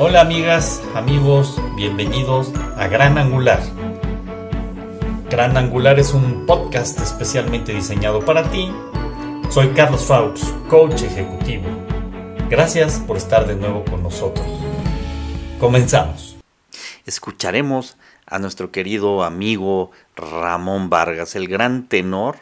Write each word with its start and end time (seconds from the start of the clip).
Hola 0.00 0.20
amigas, 0.20 0.80
amigos, 0.94 1.60
bienvenidos 1.74 2.52
a 2.76 2.86
Gran 2.86 3.18
Angular. 3.18 3.60
Gran 5.28 5.56
Angular 5.56 5.98
es 5.98 6.14
un 6.14 6.46
podcast 6.46 7.00
especialmente 7.00 7.74
diseñado 7.74 8.24
para 8.24 8.48
ti. 8.48 8.70
Soy 9.50 9.70
Carlos 9.70 10.04
Faux, 10.04 10.54
coach 10.70 11.02
ejecutivo. 11.02 11.64
Gracias 12.48 13.00
por 13.00 13.16
estar 13.16 13.48
de 13.48 13.56
nuevo 13.56 13.84
con 13.86 14.04
nosotros. 14.04 14.46
Comenzamos. 15.58 16.36
Escucharemos 17.04 17.96
a 18.24 18.38
nuestro 18.38 18.70
querido 18.70 19.24
amigo 19.24 19.90
Ramón 20.14 20.90
Vargas, 20.90 21.34
el 21.34 21.48
gran 21.48 21.88
tenor 21.88 22.36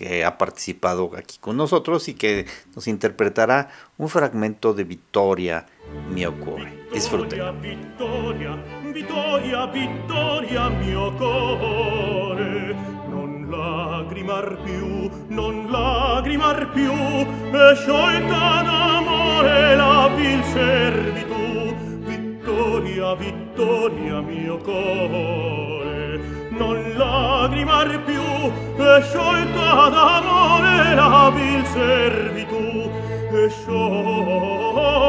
que 0.00 0.24
ha 0.24 0.38
participado 0.38 1.10
aquí 1.14 1.36
con 1.38 1.58
nosotros 1.58 2.08
y 2.08 2.14
que 2.14 2.46
nos 2.74 2.88
interpretará 2.88 3.68
un 3.98 4.08
fragmento 4.08 4.72
de 4.72 4.84
Victoria 4.84 5.66
mio 6.08 6.40
cuore. 6.40 6.86
Disfruten. 6.90 7.60
Vittoria, 7.60 8.56
vittoria, 8.94 9.66
vittoria 9.66 10.70
mio 10.70 11.12
cuore. 11.18 12.74
Non 13.10 13.50
lagrimar 13.50 14.62
più, 14.64 15.10
non 15.28 15.70
lagrimar 15.70 16.72
più, 16.72 16.92
e 16.92 17.76
sciolta 17.76 18.62
d'amore 18.62 19.76
la 19.76 20.08
vil 20.16 20.42
servitù. 20.44 21.74
Vittoria, 22.06 23.14
vittoria 23.16 24.20
mio 24.22 24.56
cuore. 24.56 25.79
non 26.60 26.76
lagrimar 26.94 27.88
più 28.04 28.22
e 28.76 29.02
sciolta 29.02 29.88
d'amore 29.94 30.94
la 30.94 31.30
vil 31.34 31.64
servitù 31.64 32.90
e 33.32 33.48
sciolta 33.48 35.00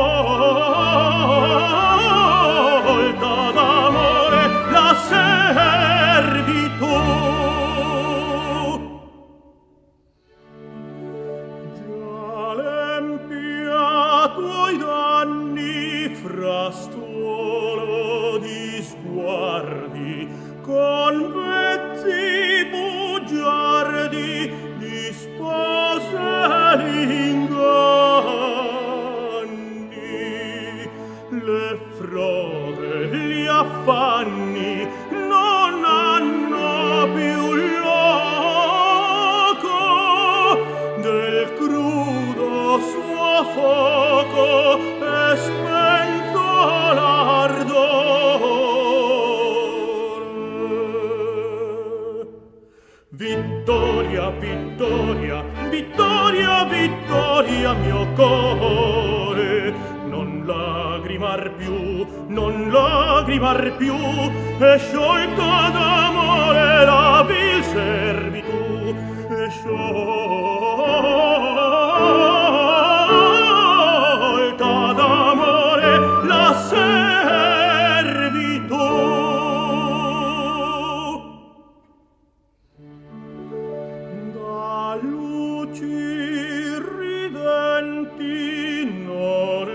di 88.21 88.85
non 89.03 89.67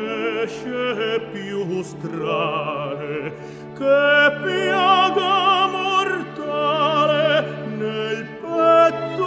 esce 0.43 1.21
più 1.33 1.83
strale 1.83 3.35
che 3.77 4.33
piaga 4.45 5.67
mortale 5.77 7.45
nel 7.77 8.25
petto 8.41 9.27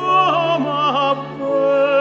m'avvene 0.63 1.99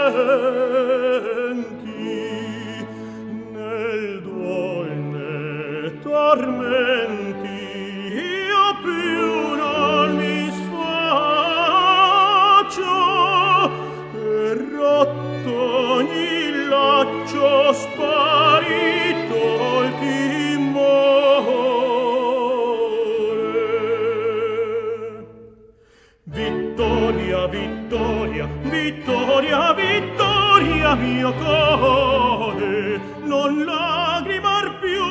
mio 31.29 31.35
cuore 31.35 33.01
Non 33.25 33.65
lagrimar 33.65 34.81
più, 34.81 35.05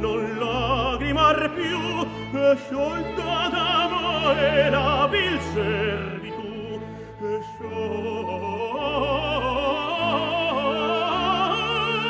non 0.00 0.38
lagrimar 0.38 1.50
più 1.54 1.80
sciolta 2.54 3.48
d'amore 3.48 4.70
la 4.70 5.08
vil 5.10 5.40
servitù 5.54 6.80
sciolta 7.40 8.10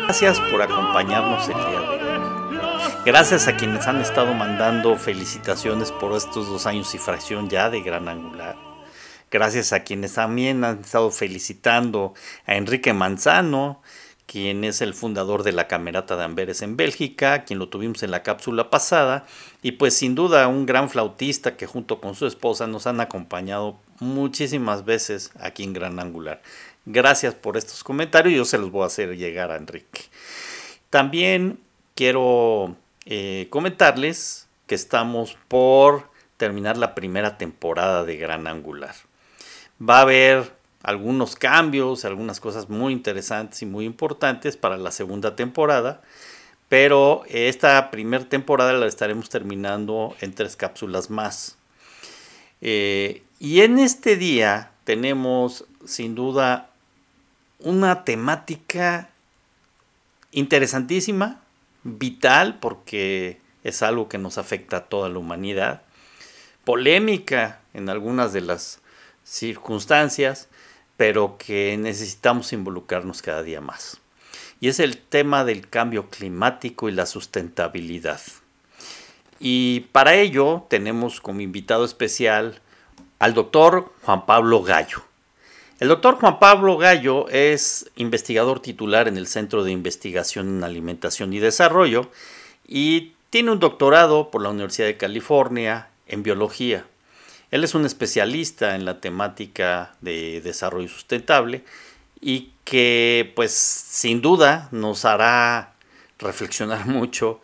Gracias 0.07 0.41
por 0.51 0.61
acompañarnos 0.61 1.49
el 1.49 1.55
día 1.55 1.81
de 1.81 1.87
hoy. 1.87 1.99
Gracias 3.07 3.49
a 3.49 3.57
quienes 3.57 3.87
han 3.87 4.01
estado 4.01 4.35
mandando 4.35 4.97
felicitaciones 4.97 5.91
por 5.91 6.15
estos 6.15 6.49
dos 6.49 6.67
años 6.67 6.95
y 6.95 6.99
fracción 6.99 7.49
ya 7.49 7.71
de 7.71 7.81
Gran 7.81 8.09
Angular. 8.09 8.72
Gracias 9.33 9.73
a 9.73 9.83
quienes 9.83 10.13
también 10.13 10.63
han 10.63 10.81
estado 10.81 11.11
felicitando 11.11 12.13
a 12.45 12.57
Enrique 12.57 12.93
Manzano, 12.93 13.81
quien 14.27 14.63
es 14.63 14.83
el 14.83 14.93
fundador 14.93 15.43
de 15.43 15.53
la 15.53 15.69
Camerata 15.69 16.19
de 16.19 16.25
Amberes 16.25 16.61
en 16.61 16.77
Bélgica, 16.77 17.45
quien 17.45 17.59
lo 17.59 17.71
tuvimos 17.71 18.03
en 18.03 18.11
la 18.11 18.23
cápsula 18.23 18.69
pasada, 18.69 19.25
y 19.63 19.73
pues 19.73 19.95
sin 19.95 20.15
duda 20.15 20.49
un 20.49 20.67
gran 20.67 20.91
flautista 20.91 21.57
que 21.57 21.67
junto 21.67 21.99
con 21.99 22.15
su 22.15 22.27
esposa 22.27 22.67
nos 22.67 22.87
han 22.87 23.01
acompañado 23.01 23.79
muchísimas 24.01 24.85
veces 24.85 25.31
aquí 25.41 25.65
en 25.65 25.73
Gran 25.73 25.99
Angular. 25.99 26.43
Gracias 26.85 27.35
por 27.35 27.57
estos 27.57 27.83
comentarios, 27.83 28.37
yo 28.37 28.45
se 28.45 28.59
los 28.59 28.71
voy 28.71 28.83
a 28.83 28.89
hacer 28.89 29.17
llegar 29.17 29.51
a 29.51 29.57
Enrique. 29.57 30.03
También 30.91 31.59
quiero 31.95 32.77
eh, 33.07 33.47
comentarles 33.49 34.47
que 34.67 34.75
estamos 34.75 35.39
por 35.49 36.11
terminar 36.37 36.77
la 36.77 36.95
primera 36.95 37.39
temporada 37.39 38.05
de 38.05 38.19
Gran 38.19 38.47
Angular. 38.47 38.95
Va 39.83 39.99
a 39.99 40.03
haber 40.03 40.53
algunos 40.83 41.37
cambios, 41.37 42.05
algunas 42.05 42.41
cosas 42.41 42.69
muy 42.69 42.93
interesantes 42.93 43.63
y 43.63 43.67
muy 43.67 43.85
importantes 43.85 44.57
para 44.57 44.77
la 44.77 44.91
segunda 44.91 45.37
temporada, 45.37 46.03
pero 46.69 47.25
esta 47.29 47.91
primera 47.91 48.25
temporada 48.29 48.73
la 48.73 48.87
estaremos 48.87 49.29
terminando 49.29 50.15
en 50.21 50.35
tres 50.35 50.57
cápsulas 50.57 51.11
más. 51.11 51.57
Eh, 52.61 53.23
y 53.39 53.63
en 53.63 53.79
este 53.79 54.17
día 54.17 54.71
tenemos 54.85 55.65
sin 55.85 56.15
duda 56.15 56.71
una 57.59 58.05
temática 58.05 59.11
interesantísima, 60.31 61.41
vital, 61.85 62.59
porque 62.61 63.41
es 63.65 63.83
algo 63.83 64.09
que 64.09 64.19
nos 64.19 64.39
afecta 64.39 64.79
a 64.79 64.85
toda 64.85 65.09
la 65.09 65.19
humanidad, 65.19 65.83
polémica 66.65 67.61
en 67.75 67.89
algunas 67.89 68.33
de 68.33 68.41
las 68.41 68.82
circunstancias, 69.25 70.49
pero 70.97 71.37
que 71.39 71.77
necesitamos 71.79 72.53
involucrarnos 72.53 73.23
cada 73.23 73.43
día 73.43 73.61
más. 73.61 73.99
Y 74.61 74.69
es 74.69 74.79
el 74.79 74.99
tema 74.99 75.45
del 75.45 75.69
cambio 75.69 76.09
climático 76.09 76.89
y 76.89 76.93
la 76.93 77.07
sustentabilidad. 77.07 78.21
Y 79.41 79.81
para 79.93 80.15
ello 80.15 80.67
tenemos 80.71 81.21
como 81.21 81.41
invitado 81.41 81.85
especial 81.85 82.61
al 83.19 83.35
doctor 83.35 83.93
Juan 84.03 84.25
Pablo 84.27 84.63
Gallo. 84.63 85.03
El 85.81 85.89
doctor 85.89 86.15
Juan 86.15 86.39
Pablo 86.39 86.77
Gallo 86.79 87.29
es 87.29 87.91
investigador 87.97 88.61
titular 88.61 89.09
en 89.09 89.17
el 89.17 89.27
Centro 89.27 89.65
de 89.65 89.73
Investigación 89.73 90.47
en 90.47 90.63
Alimentación 90.63 91.33
y 91.33 91.41
Desarrollo 91.41 92.09
y 92.69 93.15
tiene 93.31 93.51
un 93.51 93.59
doctorado 93.59 94.31
por 94.31 94.43
la 94.43 94.51
Universidad 94.51 94.87
de 94.87 94.97
California 94.97 95.89
en 96.07 96.23
biología. 96.23 96.87
Él 97.53 97.65
es 97.65 97.75
un 97.75 97.85
especialista 97.85 98.75
en 98.75 98.87
la 98.87 99.01
temática 99.01 99.95
de 100.01 100.41
desarrollo 100.41 100.89
sustentable 100.89 101.63
y 102.19 102.51
que 102.65 103.31
pues 103.37 103.53
sin 103.53 104.23
duda 104.23 104.69
nos 104.73 105.05
hará 105.05 105.75
reflexionar 106.19 106.87
mucho, 106.87 107.43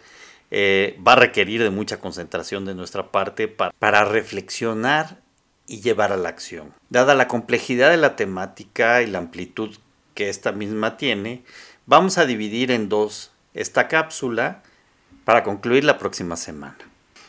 eh, 0.51 0.99
va 1.07 1.13
a 1.13 1.17
requerir 1.17 1.63
de 1.63 1.69
mucha 1.69 1.99
concentración 2.01 2.65
de 2.65 2.75
nuestra 2.75 3.13
parte 3.13 3.49
para, 3.49 4.05
reflexionar 4.07 5.21
y 5.67 5.83
llevar 5.83 6.11
a 6.13 6.17
la 6.17 6.31
acción. 6.31 6.73
Dada 6.89 7.15
la 7.15 7.29
complejidad 7.29 7.91
de 7.91 7.99
la 7.99 8.17
temática 8.17 9.03
y 9.03 9.07
la 9.09 9.19
amplitud 9.19 9.77
que 10.15 10.31
esta 10.31 10.53
misma 10.53 10.97
tiene, 10.97 11.45
vamos 11.85 12.17
a 12.17 12.25
dividir 12.25 12.71
en 12.71 12.89
dos 12.89 13.33
esta 13.53 13.89
cápsula 13.89 14.63
para 15.27 15.43
concluir 15.43 15.85
la 15.85 15.99
próxima 15.99 16.37
semana. 16.37 16.79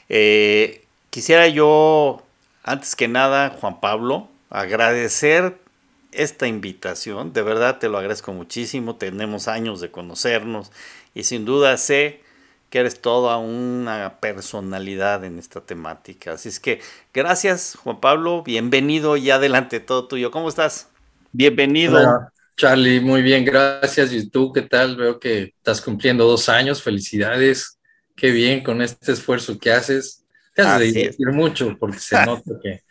Eh, 0.08 0.86
quisiera 1.10 1.50
yo, 1.50 2.24
antes 2.64 2.96
que 2.96 3.08
nada, 3.08 3.50
Juan 3.50 3.80
Pablo, 3.80 4.30
agradecer 4.50 5.58
esta 6.12 6.48
invitación. 6.48 7.34
De 7.34 7.42
verdad 7.42 7.80
te 7.80 7.90
lo 7.90 7.98
agradezco 7.98 8.34
muchísimo. 8.34 8.96
Tenemos 8.96 9.48
años 9.48 9.82
de 9.82 9.92
conocernos 9.92 10.72
y 11.14 11.24
sin 11.24 11.46
duda 11.46 11.78
sé 11.78 12.22
que 12.70 12.80
eres 12.80 13.02
toda 13.02 13.38
una 13.38 14.20
personalidad 14.20 15.24
en 15.24 15.40
esta 15.40 15.62
temática. 15.62 16.34
Así 16.34 16.50
es 16.50 16.60
que 16.60 16.82
gracias, 17.14 17.78
Juan 17.84 18.00
Pablo, 18.00 18.44
bienvenido 18.44 19.18
y 19.18 19.32
adelante 19.32 19.80
todo 19.80 20.08
tuyo. 20.08 20.30
¿Cómo 20.32 20.50
estás? 20.50 20.88
Bienvenido. 21.32 22.30
Charlie, 22.58 23.00
muy 23.00 23.22
bien, 23.22 23.46
gracias. 23.46 24.12
¿Y 24.12 24.30
tú 24.30 24.52
qué 24.52 24.64
tal? 24.64 24.98
Veo 24.98 25.20
que 25.20 25.54
estás 25.58 25.82
cumpliendo 25.82 26.26
dos 26.26 26.50
años. 26.50 26.84
Felicidades. 26.84 27.80
Qué 28.16 28.32
bien 28.32 28.64
con 28.64 28.82
este 28.82 29.14
esfuerzo 29.14 29.58
que 29.58 29.72
haces. 29.72 30.26
Te 30.62 30.68
has 30.68 30.80
de 30.80 30.86
divertir 30.86 31.28
mucho 31.30 31.78
porque 31.80 32.00
se 32.00 32.16
nota 32.26 32.52
que, 32.62 32.82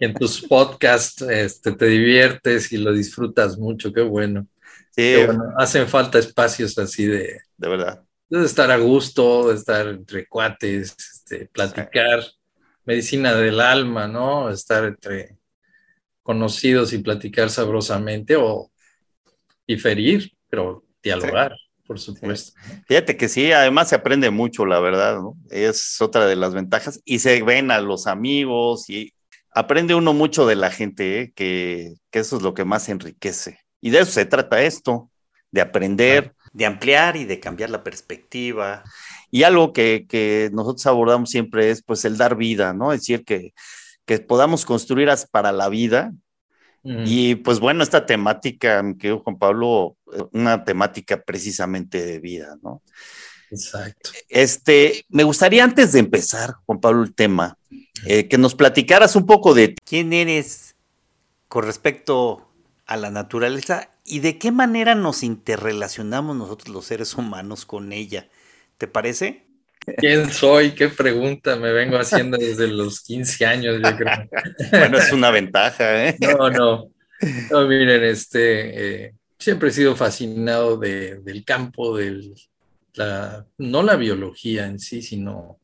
en 0.00 0.14
tus 0.14 0.42
podcasts 0.42 1.22
este, 1.22 1.72
te 1.72 1.86
diviertes 1.86 2.72
y 2.72 2.78
lo 2.78 2.92
disfrutas 2.92 3.58
mucho. 3.58 3.92
Qué 3.92 4.02
bueno. 4.02 4.46
Sí. 4.90 5.14
bueno. 5.26 5.54
Hacen 5.58 5.88
falta 5.88 6.18
espacios 6.18 6.76
así 6.78 7.06
de... 7.06 7.40
De 7.56 7.68
verdad 7.68 8.02
de 8.30 8.46
estar 8.46 8.70
a 8.70 8.76
gusto, 8.76 9.48
de 9.48 9.56
estar 9.56 9.88
entre 9.88 10.26
cuates, 10.26 10.96
este, 10.96 11.46
platicar, 11.46 12.24
medicina 12.84 13.34
del 13.34 13.60
alma, 13.60 14.06
¿no? 14.06 14.50
Estar 14.50 14.84
entre 14.84 15.36
conocidos 16.22 16.92
y 16.92 16.98
platicar 16.98 17.50
sabrosamente 17.50 18.36
o 18.36 18.70
diferir, 19.66 20.32
pero 20.48 20.84
dialogar, 21.02 21.56
por 21.90 21.98
supuesto. 21.98 22.52
Fíjate 22.86 23.16
que 23.16 23.28
sí, 23.28 23.50
además 23.50 23.88
se 23.88 23.96
aprende 23.96 24.30
mucho, 24.30 24.64
la 24.64 24.78
verdad, 24.78 25.20
¿no? 25.20 25.36
Es 25.50 26.00
otra 26.00 26.26
de 26.26 26.36
las 26.36 26.54
ventajas 26.54 27.00
y 27.04 27.18
se 27.18 27.42
ven 27.42 27.72
a 27.72 27.80
los 27.80 28.06
amigos 28.06 28.88
y 28.88 29.12
aprende 29.50 29.96
uno 29.96 30.12
mucho 30.12 30.46
de 30.46 30.54
la 30.54 30.70
gente, 30.70 31.20
¿eh? 31.20 31.32
que, 31.34 31.94
que, 32.12 32.20
eso 32.20 32.36
es 32.36 32.42
lo 32.42 32.54
que 32.54 32.64
más 32.64 32.88
enriquece. 32.88 33.58
Y 33.80 33.90
de 33.90 34.00
eso 34.00 34.12
se 34.12 34.24
trata 34.24 34.62
esto, 34.62 35.10
de 35.50 35.62
aprender 35.62 36.34
de 36.52 36.66
ampliar 36.66 37.16
y 37.16 37.24
de 37.24 37.40
cambiar 37.40 37.70
la 37.70 37.82
perspectiva. 37.82 38.82
Y 39.30 39.44
algo 39.44 39.72
que, 39.72 40.50
nosotros 40.52 40.86
abordamos 40.86 41.30
siempre 41.30 41.70
es 41.70 41.82
pues 41.82 42.04
el 42.04 42.16
dar 42.16 42.36
vida, 42.36 42.72
¿no? 42.72 42.92
Es 42.92 43.00
decir, 43.00 43.24
que, 43.24 43.52
podamos 44.26 44.64
construir 44.64 45.08
para 45.30 45.52
la 45.52 45.68
vida. 45.68 46.12
Y 46.82 47.34
pues 47.36 47.60
bueno, 47.60 47.82
esta 47.82 48.06
temática, 48.06 48.82
que 48.98 49.12
Juan 49.12 49.38
Pablo, 49.38 49.96
una 50.32 50.64
temática 50.64 51.20
precisamente 51.20 52.04
de 52.04 52.18
vida, 52.20 52.56
¿no? 52.62 52.82
Exacto. 53.50 54.10
Este, 54.28 55.04
me 55.08 55.24
gustaría 55.24 55.64
antes 55.64 55.92
de 55.92 55.98
empezar, 55.98 56.54
Juan 56.64 56.80
Pablo, 56.80 57.02
el 57.02 57.14
tema, 57.14 57.58
eh, 58.06 58.28
que 58.28 58.38
nos 58.38 58.54
platicaras 58.54 59.16
un 59.16 59.26
poco 59.26 59.52
de 59.52 59.74
quién 59.84 60.12
eres 60.12 60.74
con 61.48 61.64
respecto 61.64 62.48
a 62.86 62.96
la 62.96 63.10
naturaleza 63.10 63.90
y 64.04 64.20
de 64.20 64.38
qué 64.38 64.50
manera 64.52 64.94
nos 64.94 65.22
interrelacionamos 65.22 66.36
nosotros 66.36 66.74
los 66.74 66.86
seres 66.86 67.14
humanos 67.14 67.66
con 67.66 67.92
ella. 67.92 68.28
¿Te 68.78 68.86
parece? 68.86 69.49
¿Quién 69.96 70.30
soy? 70.30 70.72
¿Qué 70.72 70.88
pregunta 70.88 71.56
me 71.56 71.72
vengo 71.72 71.98
haciendo 71.98 72.38
desde 72.38 72.68
los 72.68 73.00
15 73.02 73.46
años, 73.46 73.76
yo 73.82 73.96
creo? 73.96 74.28
bueno, 74.70 74.98
es 74.98 75.12
una 75.12 75.30
ventaja, 75.30 76.08
¿eh? 76.08 76.16
No, 76.20 76.50
no. 76.50 76.90
No, 77.50 77.68
miren, 77.68 78.02
este, 78.04 79.04
eh, 79.04 79.14
siempre 79.38 79.68
he 79.68 79.72
sido 79.72 79.94
fascinado 79.94 80.78
del 80.78 81.44
campo, 81.44 81.96
de 81.96 82.34
la, 82.94 83.46
no 83.58 83.82
la 83.82 83.96
biología 83.96 84.66
en 84.66 84.78
sí, 84.78 85.02
sino 85.02 85.58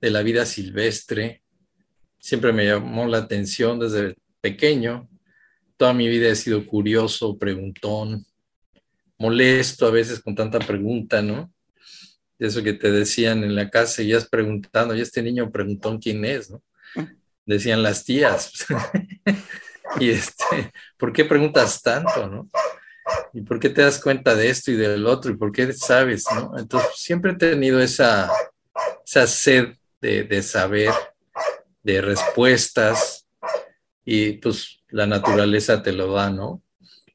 de 0.00 0.10
la 0.10 0.22
vida 0.22 0.44
silvestre. 0.44 1.42
Siempre 2.18 2.52
me 2.52 2.66
llamó 2.66 3.06
la 3.06 3.18
atención 3.18 3.78
desde 3.78 4.16
pequeño 4.40 5.08
toda 5.78 5.94
mi 5.94 6.08
vida 6.08 6.28
he 6.28 6.34
sido 6.34 6.66
curioso, 6.66 7.38
preguntón, 7.38 8.26
molesto 9.16 9.86
a 9.86 9.90
veces 9.90 10.20
con 10.20 10.34
tanta 10.34 10.58
pregunta, 10.58 11.22
¿no? 11.22 11.50
Eso 12.38 12.62
que 12.62 12.72
te 12.72 12.90
decían 12.90 13.42
en 13.42 13.54
la 13.54 13.68
casa, 13.70 14.02
y 14.02 14.12
has 14.12 14.28
preguntando, 14.28 14.94
y 14.94 15.00
este 15.00 15.22
niño 15.22 15.50
preguntón 15.50 15.98
quién 15.98 16.24
es, 16.24 16.50
¿no? 16.50 16.62
Decían 17.44 17.82
las 17.82 18.04
tías. 18.04 18.66
y 20.00 20.10
este, 20.10 20.72
¿por 20.96 21.12
qué 21.12 21.24
preguntas 21.24 21.82
tanto, 21.82 22.28
no? 22.28 22.48
¿Y 23.32 23.42
por 23.42 23.58
qué 23.58 23.70
te 23.70 23.82
das 23.82 24.00
cuenta 24.00 24.34
de 24.34 24.50
esto 24.50 24.70
y 24.70 24.76
del 24.76 25.06
otro? 25.06 25.32
¿Y 25.32 25.36
por 25.36 25.50
qué 25.50 25.72
sabes, 25.72 26.24
no? 26.34 26.56
Entonces, 26.58 26.90
siempre 26.94 27.32
he 27.32 27.36
tenido 27.36 27.80
esa, 27.80 28.30
esa 29.04 29.26
sed 29.26 29.74
de, 30.00 30.24
de 30.24 30.42
saber, 30.42 30.92
de 31.82 32.00
respuestas, 32.00 33.26
y 34.10 34.32
pues 34.32 34.80
la 34.88 35.06
naturaleza 35.06 35.82
te 35.82 35.92
lo 35.92 36.10
da, 36.12 36.30
¿no? 36.30 36.62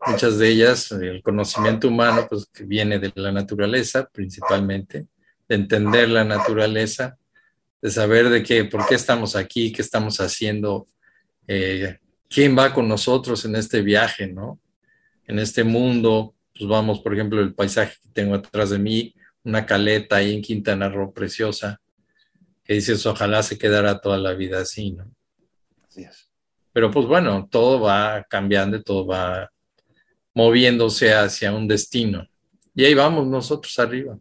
Muchas 0.05 0.37
de 0.37 0.49
ellas, 0.49 0.91
el 0.91 1.23
conocimiento 1.23 1.87
humano, 1.87 2.27
pues 2.29 2.45
que 2.45 2.65
viene 2.65 2.99
de 2.99 3.11
la 3.15 3.31
naturaleza 3.31 4.07
principalmente, 4.11 5.07
de 5.47 5.55
entender 5.55 6.09
la 6.09 6.23
naturaleza, 6.23 7.17
de 7.81 7.89
saber 7.89 8.29
de 8.29 8.43
qué, 8.43 8.65
por 8.65 8.85
qué 8.85 8.95
estamos 8.95 9.35
aquí, 9.35 9.71
qué 9.71 9.81
estamos 9.81 10.19
haciendo, 10.19 10.87
eh, 11.47 11.97
quién 12.29 12.57
va 12.57 12.73
con 12.73 12.87
nosotros 12.87 13.43
en 13.45 13.55
este 13.55 13.81
viaje, 13.81 14.27
¿no? 14.27 14.59
En 15.27 15.39
este 15.39 15.63
mundo, 15.63 16.35
pues 16.57 16.69
vamos, 16.69 17.01
por 17.01 17.13
ejemplo, 17.13 17.41
el 17.41 17.53
paisaje 17.53 17.95
que 18.01 18.09
tengo 18.13 18.35
atrás 18.35 18.69
de 18.69 18.79
mí, 18.79 19.13
una 19.43 19.65
caleta 19.65 20.17
ahí 20.17 20.33
en 20.33 20.41
Quintana 20.41 20.89
Roo 20.89 21.13
preciosa, 21.13 21.81
que 22.63 22.75
dices, 22.75 23.05
ojalá 23.05 23.43
se 23.43 23.57
quedara 23.57 23.99
toda 23.99 24.17
la 24.17 24.33
vida 24.33 24.61
así, 24.61 24.91
¿no? 24.91 25.11
Así 25.87 26.03
es. 26.03 26.29
Pero 26.71 26.89
pues 26.89 27.05
bueno, 27.05 27.47
todo 27.51 27.81
va 27.81 28.25
cambiando, 28.29 28.81
todo 28.81 29.05
va 29.05 29.51
moviéndose 30.33 31.13
hacia 31.13 31.53
un 31.53 31.67
destino. 31.67 32.27
Y 32.73 32.85
ahí 32.85 32.93
vamos 32.95 33.27
nosotros 33.27 33.77
arriba. 33.77 34.17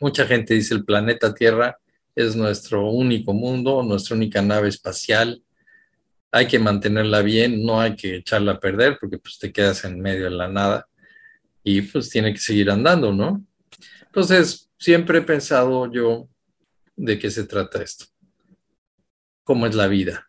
Mucha 0.00 0.26
gente 0.26 0.54
dice 0.54 0.74
el 0.74 0.84
planeta 0.84 1.34
Tierra 1.34 1.78
es 2.14 2.36
nuestro 2.36 2.90
único 2.90 3.32
mundo, 3.32 3.82
nuestra 3.82 4.16
única 4.16 4.42
nave 4.42 4.68
espacial. 4.68 5.42
Hay 6.30 6.46
que 6.46 6.58
mantenerla 6.58 7.22
bien, 7.22 7.64
no 7.64 7.80
hay 7.80 7.96
que 7.96 8.16
echarla 8.16 8.52
a 8.52 8.60
perder 8.60 8.98
porque 9.00 9.18
pues 9.18 9.38
te 9.38 9.52
quedas 9.52 9.84
en 9.84 10.00
medio 10.00 10.24
de 10.24 10.30
la 10.30 10.48
nada 10.48 10.86
y 11.62 11.82
pues 11.82 12.10
tiene 12.10 12.32
que 12.32 12.40
seguir 12.40 12.70
andando, 12.70 13.12
¿no? 13.12 13.44
Entonces, 14.06 14.70
siempre 14.78 15.18
he 15.18 15.22
pensado 15.22 15.90
yo 15.92 16.28
de 16.96 17.18
qué 17.18 17.30
se 17.30 17.44
trata 17.44 17.82
esto. 17.82 18.06
¿Cómo 19.44 19.66
es 19.66 19.74
la 19.74 19.86
vida? 19.86 20.28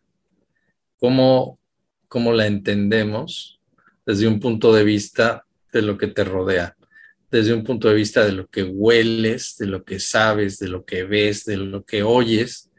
cómo, 1.00 1.58
cómo 2.06 2.32
la 2.32 2.46
entendemos 2.46 3.60
desde 4.06 4.28
un 4.28 4.38
punto 4.38 4.72
de 4.72 4.84
vista 4.84 5.46
de 5.72 5.82
lo 5.82 5.96
que 5.98 6.06
te 6.06 6.24
rodea, 6.24 6.76
desde 7.30 7.54
un 7.54 7.64
punto 7.64 7.88
de 7.88 7.94
vista 7.94 8.24
de 8.24 8.32
lo 8.32 8.48
que 8.48 8.62
hueles, 8.62 9.56
de 9.58 9.66
lo 9.66 9.84
que 9.84 10.00
sabes, 10.00 10.58
de 10.58 10.68
lo 10.68 10.84
que 10.84 11.04
ves, 11.04 11.44
de 11.44 11.56
lo 11.56 11.84
que 11.84 12.02
oyes, 12.02 12.70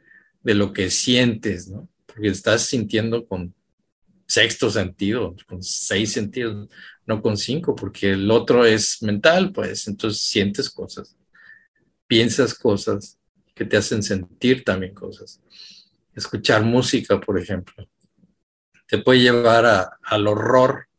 de 0.44 0.56
lo 0.56 0.74
que 0.74 0.90
sientes, 0.90 1.68
¿no? 1.68 1.88
Porque 2.06 2.28
estás 2.28 2.64
sintiendo 2.64 3.26
con 3.26 3.54
sexto 4.28 4.70
sentido, 4.70 5.36
con 5.48 5.62
seis 5.64 6.12
sentidos, 6.14 6.70
no 7.06 7.22
con 7.22 7.38
cinco, 7.38 7.76
porque 7.76 8.12
el 8.12 8.30
otro 8.32 8.66
es 8.66 9.02
mental, 9.02 9.52
pues 9.52 9.88
entonces 9.88 10.22
sientes 10.22 10.70
cosas, 10.70 11.16
piensas 12.08 12.54
cosas 12.54 13.18
que 13.54 13.66
te 13.66 13.78
hacen 13.78 14.04
sentir 14.04 14.64
también 14.64 14.94
cosas. 14.94 15.42
Escuchar 16.16 16.64
música, 16.64 17.20
por 17.20 17.40
ejemplo 17.40 17.88
te 18.92 18.98
puede 18.98 19.22
llevar 19.22 19.90
al 20.04 20.28
horror 20.28 20.90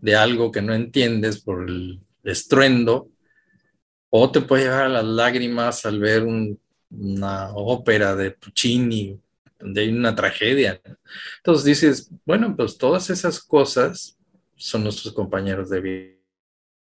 de 0.00 0.16
algo 0.16 0.50
que 0.50 0.62
no 0.62 0.72
entiendes 0.72 1.42
por 1.42 1.68
el 1.68 2.00
estruendo, 2.22 3.10
o 4.10 4.30
te 4.30 4.42
puede 4.42 4.64
llevar 4.64 4.82
a 4.82 4.88
las 4.88 5.04
lágrimas 5.04 5.86
al 5.86 5.98
ver 5.98 6.24
una 6.90 7.50
ópera 7.54 8.14
de 8.14 8.32
Puccini, 8.32 9.18
donde 9.58 9.80
hay 9.80 9.88
una 9.88 10.14
tragedia. 10.14 10.80
Entonces 11.38 11.64
dices, 11.64 12.10
bueno, 12.26 12.54
pues 12.56 12.76
todas 12.76 13.08
esas 13.10 13.40
cosas 13.40 14.18
son 14.56 14.84
nuestros 14.84 15.14
compañeros 15.14 15.70
de 15.70 16.20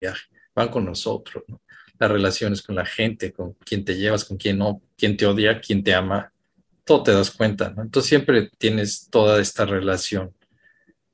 viaje, 0.00 0.26
van 0.54 0.68
con 0.68 0.84
nosotros. 0.84 1.44
las 1.98 2.10
relaciones 2.10 2.60
con 2.60 2.74
la 2.74 2.84
gente, 2.84 3.32
con 3.32 3.54
quién 3.54 3.82
te 3.82 3.96
llevas, 3.96 4.24
con 4.26 4.36
quién 4.36 4.58
no, 4.58 4.82
quién 4.98 5.16
te 5.16 5.24
odia, 5.24 5.60
quién 5.60 5.82
te 5.82 5.94
ama, 5.94 6.30
todo 6.84 7.02
te 7.02 7.12
das 7.12 7.30
cuenta. 7.30 7.74
Entonces 7.78 8.08
siempre 8.08 8.50
tienes 8.58 9.08
toda 9.10 9.40
esta 9.40 9.64
relación. 9.64 10.34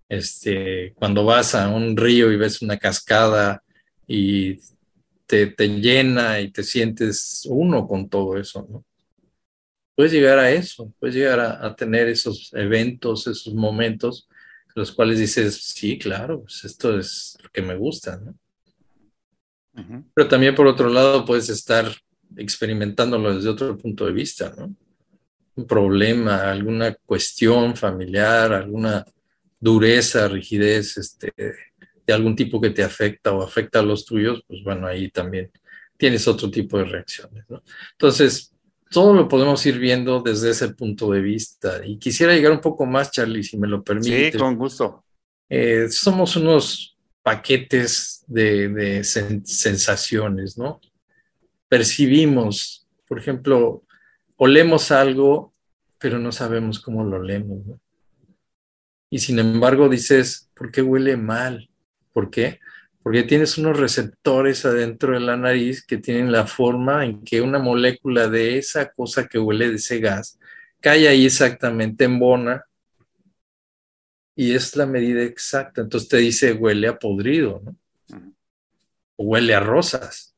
Este, 0.09 0.93
cuando 0.97 1.25
vas 1.25 1.55
a 1.55 1.69
un 1.69 1.97
río 1.97 2.33
y 2.33 2.37
ves 2.37 2.61
una 2.61 2.77
cascada 2.77 3.63
y 4.15 4.61
te, 5.25 5.47
te 5.47 5.67
llena 5.69 6.39
y 6.39 6.51
te 6.51 6.63
sientes 6.63 7.47
uno 7.49 7.89
con 7.89 8.11
todo 8.11 8.37
eso, 8.37 8.67
¿no? 8.71 8.85
Puedes 9.97 10.13
llegar 10.13 10.39
a 10.39 10.51
eso, 10.51 10.93
puedes 11.01 11.17
llegar 11.17 11.41
a, 11.41 11.67
a 11.67 11.75
tener 11.75 12.09
esos 12.09 12.53
eventos, 12.53 13.27
esos 13.27 13.55
momentos, 13.55 14.29
los 14.75 14.93
cuales 14.93 15.19
dices, 15.19 15.57
sí, 15.57 15.99
claro, 15.99 16.43
pues 16.43 16.63
esto 16.65 16.99
es 16.99 17.39
lo 17.43 17.49
que 17.49 17.63
me 17.63 17.75
gusta, 17.75 18.19
¿no? 18.19 18.35
Pero 20.13 20.29
también 20.29 20.55
por 20.55 20.67
otro 20.67 20.91
lado 20.91 21.25
puedes 21.25 21.49
estar 21.49 21.91
experimentándolo 22.37 23.35
desde 23.35 23.49
otro 23.49 23.79
punto 23.79 24.05
de 24.05 24.13
vista, 24.13 24.53
¿no? 24.55 24.77
Un 25.55 25.67
problema, 25.67 26.51
alguna 26.51 26.95
cuestión 27.07 27.77
familiar, 27.77 28.53
alguna 28.53 29.07
dureza, 29.59 30.29
rigidez, 30.29 30.99
este, 30.99 31.33
de 32.13 32.17
algún 32.17 32.37
tipo 32.37 32.61
que 32.61 32.71
te 32.71 32.83
afecta 32.83 33.33
o 33.33 33.43
afecta 33.43 33.81
a 33.81 33.83
los 33.83 34.05
tuyos, 34.05 34.45
pues 34.47 34.63
bueno, 34.63 34.87
ahí 34.87 35.11
también 35.11 35.51
tienes 35.97 36.29
otro 36.29 36.51
tipo 36.51 36.79
de 36.79 36.85
reacciones, 36.85 37.45
¿no? 37.49 37.63
Entonces, 37.93 38.53
todo 38.91 39.15
lo 39.15 39.27
podemos 39.27 39.65
ir 39.65 39.79
viendo 39.79 40.21
desde 40.21 40.51
ese 40.51 40.69
punto 40.75 41.11
de 41.11 41.21
vista. 41.21 41.81
Y 41.85 41.99
quisiera 41.99 42.35
llegar 42.35 42.53
un 42.53 42.61
poco 42.61 42.85
más, 42.85 43.11
Charlie, 43.11 43.43
si 43.43 43.57
me 43.57 43.67
lo 43.67 43.83
permite. 43.83 44.33
Sí, 44.33 44.39
con 44.39 44.57
gusto. 44.57 45.05
Eh, 45.49 45.89
somos 45.89 46.37
unos 46.37 46.97
paquetes 47.23 48.25
de, 48.27 49.03
sensaciones, 49.05 50.59
¿no? 50.59 50.81
Percibimos, 51.69 52.87
por 53.09 53.19
ejemplo, 53.19 53.83
olemos 54.37 54.91
algo, 54.91 55.55
pero 55.99 56.19
no 56.19 56.33
sabemos 56.33 56.79
cómo 56.79 57.05
lo 57.05 57.17
olemos, 57.17 57.65
¿no? 57.65 57.81
Y 59.09 59.19
sin 59.19 59.39
embargo 59.39 59.89
dices, 59.89 60.51
¿por 60.55 60.71
qué 60.71 60.83
huele 60.83 61.17
mal? 61.17 61.69
¿Por 62.13 62.31
qué? 62.31 62.61
Porque 63.03 63.25
tienes 63.25 63.59
unos 63.59 63.79
receptores 63.79 64.65
adentro 64.65 65.15
de 65.15 65.21
la 65.21 65.37
nariz 65.37 65.85
que 65.85 65.99
tienen 65.99 66.31
la 66.31 66.47
forma 66.47 67.05
en 67.05 67.25
que 67.25 67.41
una 67.41 67.59
molécula 67.59 68.29
de 68.29 68.59
esa 68.59 68.93
cosa 68.93 69.27
que 69.27 69.39
huele 69.39 69.71
de 69.71 69.77
ese 69.77 69.99
gas 69.99 70.39
cae 70.81 71.09
ahí 71.09 71.27
exactamente 71.27 72.05
en 72.05 72.19
bona 72.19 72.65
y 74.35 74.55
es 74.55 74.77
la 74.77 74.87
medida 74.87 75.23
exacta. 75.23 75.81
Entonces 75.81 76.09
te 76.09 76.19
dice 76.19 76.53
huele 76.53 76.89
a 76.89 76.99
podrido, 76.99 77.63
¿no? 77.65 77.77
O 79.17 79.25
huele 79.25 79.55
a 79.55 79.61
rosas. 79.61 80.35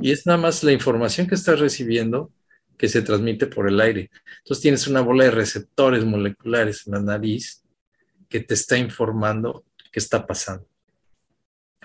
Y 0.00 0.12
es 0.12 0.26
nada 0.26 0.38
más 0.38 0.64
la 0.64 0.72
información 0.72 1.26
que 1.26 1.34
estás 1.34 1.60
recibiendo 1.60 2.32
que 2.78 2.88
se 2.88 3.02
transmite 3.02 3.46
por 3.46 3.68
el 3.68 3.80
aire. 3.80 4.10
Entonces 4.38 4.62
tienes 4.62 4.86
una 4.86 5.00
bola 5.00 5.24
de 5.24 5.30
receptores 5.30 6.04
moleculares 6.04 6.86
en 6.86 6.94
la 6.94 7.00
nariz 7.00 7.62
que 8.28 8.40
te 8.40 8.54
está 8.54 8.78
informando 8.78 9.64
qué 9.92 10.00
está 10.00 10.26
pasando. 10.26 10.66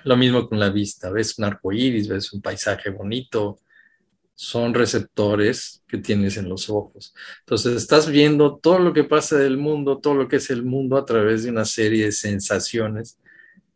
Lo 0.04 0.18
mismo 0.18 0.48
con 0.48 0.60
la 0.60 0.70
vista. 0.70 1.12
Ves 1.12 1.38
un 1.38 1.46
arco 1.46 1.72
iris, 1.72 2.08
ves 2.08 2.34
un 2.34 2.42
paisaje 2.42 2.90
bonito, 2.90 3.60
son 4.42 4.74
receptores 4.74 5.84
que 5.86 5.98
tienes 5.98 6.38
en 6.38 6.48
los 6.48 6.70
ojos. 6.70 7.14
Entonces 7.42 7.76
estás 7.76 8.10
viendo 8.10 8.58
todo 8.58 8.80
lo 8.80 8.94
que 8.94 9.04
pasa 9.04 9.38
del 9.38 9.58
mundo, 9.58 10.00
todo 10.00 10.16
lo 10.16 10.30
que 10.30 10.38
es 10.38 10.50
el 10.50 10.64
mundo 10.64 10.96
a 10.96 11.06
través 11.06 11.44
de 11.44 11.50
una 11.50 11.66
serie 11.66 12.06
de 12.06 12.12
sensaciones 12.14 13.20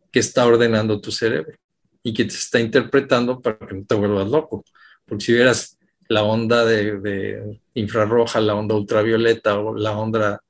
que 0.09 0.19
está 0.19 0.45
ordenando 0.45 1.01
tu 1.01 1.11
cerebro 1.11 1.57
y 2.01 2.13
que 2.13 2.23
te 2.23 2.35
está 2.35 2.61
interpretando 2.61 3.41
para 3.41 3.57
que 3.57 3.75
no 3.75 3.85
te 3.85 3.95
vuelvas 3.95 4.29
loco. 4.29 4.63
Porque 5.05 5.25
si 5.25 5.33
vieras 5.33 5.77
la 6.07 6.23
onda 6.23 6.63
de, 6.63 7.59
infrarroja, 7.73 8.39
la 8.39 8.55
onda 8.55 8.75
ultravioleta 8.75 9.59
o 9.59 9.75
la 9.75 9.97
onda 9.97 10.41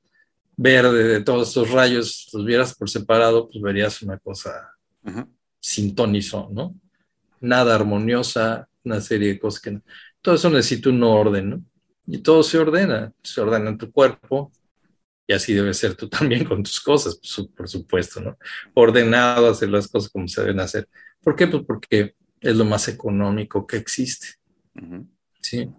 verde 0.56 1.04
de 1.04 1.20
todos 1.22 1.48
estos 1.48 1.72
rayos, 1.72 2.28
los 2.32 2.44
vieras 2.44 2.76
por 2.76 2.88
separado, 2.88 3.48
pues 3.48 3.60
verías 3.60 4.00
una 4.02 4.18
cosa 4.18 4.70
sin 5.64 5.94
¿no? 5.96 6.78
Nada 7.40 7.74
armoniosa, 7.74 8.68
una 8.84 9.00
serie 9.00 9.28
de 9.28 9.38
cosas 9.38 9.62
que 9.62 9.80
Todo 10.20 10.34
eso 10.34 10.50
necesita 10.50 10.90
un 10.90 11.02
orden, 11.02 11.50
¿no? 11.50 11.64
Y 12.06 12.18
todo 12.18 12.42
se 12.42 12.58
ordena, 12.58 13.14
se 13.22 13.40
ordena 13.40 13.70
en 13.70 13.78
tu 13.78 13.90
cuerpo, 13.90 14.52
y 15.26 15.32
así 15.32 15.54
debe 15.54 15.72
ser 15.72 15.94
tú 15.94 16.06
también 16.10 16.44
con 16.44 16.62
tus 16.62 16.78
cosas, 16.82 17.18
por 17.56 17.66
supuesto, 17.66 18.20
¿no? 18.20 18.36
Ordenado, 18.74 19.48
hacer 19.48 19.70
las 19.70 19.88
cosas 19.88 20.10
como 20.10 20.28
se 20.28 20.42
deben 20.42 20.60
hacer. 20.60 20.86
¿Por 21.22 21.34
qué? 21.34 21.46
Pues 21.46 21.62
porque 21.66 22.14
es 22.42 22.56
lo 22.56 22.66
más 22.66 22.86
económico 22.88 23.66
que 23.66 23.78
existe. 23.78 24.34
¿Sí? 25.40 25.70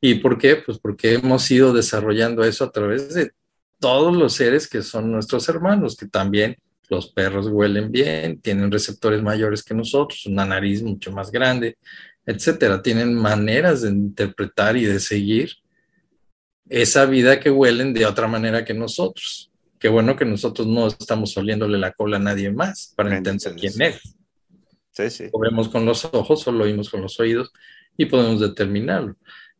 ¿Y 0.00 0.16
por 0.16 0.38
qué? 0.38 0.56
Pues 0.56 0.80
porque 0.80 1.14
hemos 1.14 1.48
ido 1.52 1.72
desarrollando 1.72 2.42
eso 2.42 2.64
a 2.64 2.72
través 2.72 3.14
de 3.14 3.30
todos 3.78 4.16
los 4.16 4.32
seres 4.32 4.68
que 4.68 4.82
son 4.82 5.12
nuestros 5.12 5.48
hermanos, 5.48 5.96
que 5.96 6.08
también 6.08 6.56
los 6.88 7.08
perros 7.08 7.46
huelen 7.48 7.90
bien, 7.90 8.40
tienen 8.40 8.70
receptores 8.70 9.22
mayores 9.22 9.62
que 9.62 9.74
nosotros, 9.74 10.26
una 10.26 10.44
nariz 10.44 10.82
mucho 10.82 11.12
más 11.12 11.30
grande, 11.30 11.78
etcétera. 12.26 12.82
Tienen 12.82 13.14
maneras 13.14 13.82
de 13.82 13.90
interpretar 13.90 14.76
y 14.76 14.84
de 14.84 15.00
seguir 15.00 15.50
esa 16.68 17.06
vida 17.06 17.40
que 17.40 17.50
huelen 17.50 17.92
de 17.92 18.06
otra 18.06 18.26
manera 18.26 18.64
que 18.64 18.74
nosotros. 18.74 19.50
Qué 19.78 19.88
bueno 19.88 20.16
que 20.16 20.24
nosotros 20.24 20.66
no 20.66 20.86
estamos 20.86 21.36
oliéndole 21.36 21.78
la 21.78 21.92
cola 21.92 22.16
a 22.16 22.20
nadie 22.20 22.50
más 22.50 22.92
para 22.96 23.16
entender 23.16 23.54
quién 23.54 23.82
es. 23.82 24.16
Sí, 24.92 25.10
sí. 25.10 25.24
Lo 25.32 25.40
vemos 25.40 25.68
con 25.68 25.84
los 25.84 26.04
ojos 26.06 26.46
o 26.46 26.52
lo 26.52 26.64
oímos 26.64 26.88
con 26.88 27.02
los 27.02 27.18
oídos 27.20 27.52
y 27.96 28.06
podemos 28.06 28.40
determinarlo. 28.40 29.16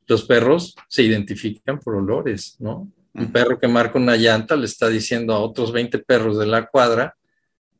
Los 0.07 0.25
perros 0.25 0.75
se 0.89 1.03
identifican 1.03 1.79
por 1.79 1.97
olores, 1.97 2.57
¿no? 2.59 2.91
Un 3.15 3.31
perro 3.31 3.59
que 3.59 3.69
marca 3.69 3.99
una 3.99 4.17
llanta 4.17 4.57
le 4.57 4.67
está 4.67 4.89
diciendo 4.89 5.35
a 5.35 5.39
otros 5.39 5.73
20 5.73 6.01
perros 6.01 6.39
de 6.39 6.47
la 6.47 6.67
cuadra, 6.67 7.17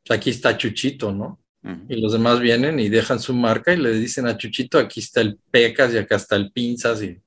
pues 0.05 0.17
aquí 0.17 0.29
está 0.29 0.57
Chuchito, 0.57 1.11
¿no? 1.11 1.39
Y 1.89 1.99
los 1.99 2.13
demás 2.13 2.39
vienen 2.39 2.79
y 2.79 2.89
dejan 2.89 3.19
su 3.19 3.33
marca 3.33 3.73
y 3.73 3.77
le 3.77 3.91
dicen 3.93 4.27
a 4.27 4.37
Chuchito, 4.37 4.77
aquí 4.77 4.99
está 4.99 5.21
el 5.21 5.39
Pecas 5.49 5.93
y 5.93 5.97
acá 5.97 6.15
está 6.17 6.35
el 6.35 6.51
Pinzas 6.51 7.01
y, 7.01 7.19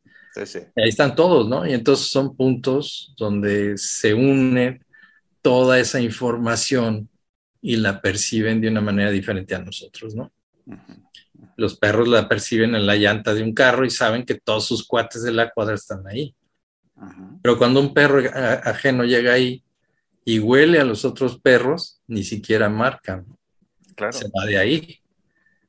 ahí 0.76 0.88
están 0.88 1.16
todos, 1.16 1.48
¿no? 1.48 1.66
Y 1.66 1.72
entonces 1.72 2.06
son 2.06 2.36
puntos 2.36 3.14
donde 3.18 3.76
se 3.76 4.14
une 4.14 4.80
toda 5.42 5.80
esa 5.80 6.00
información 6.00 7.08
y 7.60 7.76
la 7.76 8.00
perciben 8.00 8.60
de 8.60 8.68
una 8.68 8.80
manera 8.80 9.10
diferente 9.10 9.56
a 9.56 9.58
nosotros, 9.58 10.14
¿no? 10.14 10.32
Los 11.56 11.76
perros 11.76 12.06
la 12.06 12.28
perciben 12.28 12.76
en 12.76 12.86
la 12.86 12.94
llanta 12.94 13.34
de 13.34 13.42
un 13.42 13.52
carro 13.52 13.84
y 13.84 13.90
saben 13.90 14.24
que 14.24 14.36
todos 14.36 14.66
sus 14.66 14.86
cuates 14.86 15.24
de 15.24 15.32
la 15.32 15.50
cuadra 15.50 15.74
están 15.74 16.06
ahí. 16.06 16.32
Pero 17.42 17.58
cuando 17.58 17.80
un 17.80 17.94
perro 17.94 18.22
ajeno 18.64 19.04
llega 19.04 19.32
ahí 19.32 19.62
y 20.24 20.38
huele 20.38 20.80
a 20.80 20.84
los 20.84 21.04
otros 21.04 21.38
perros, 21.38 22.00
ni 22.06 22.22
siquiera 22.22 22.68
marcan 22.68 23.26
se 24.10 24.26
va 24.28 24.46
de 24.46 24.58
ahí. 24.58 25.00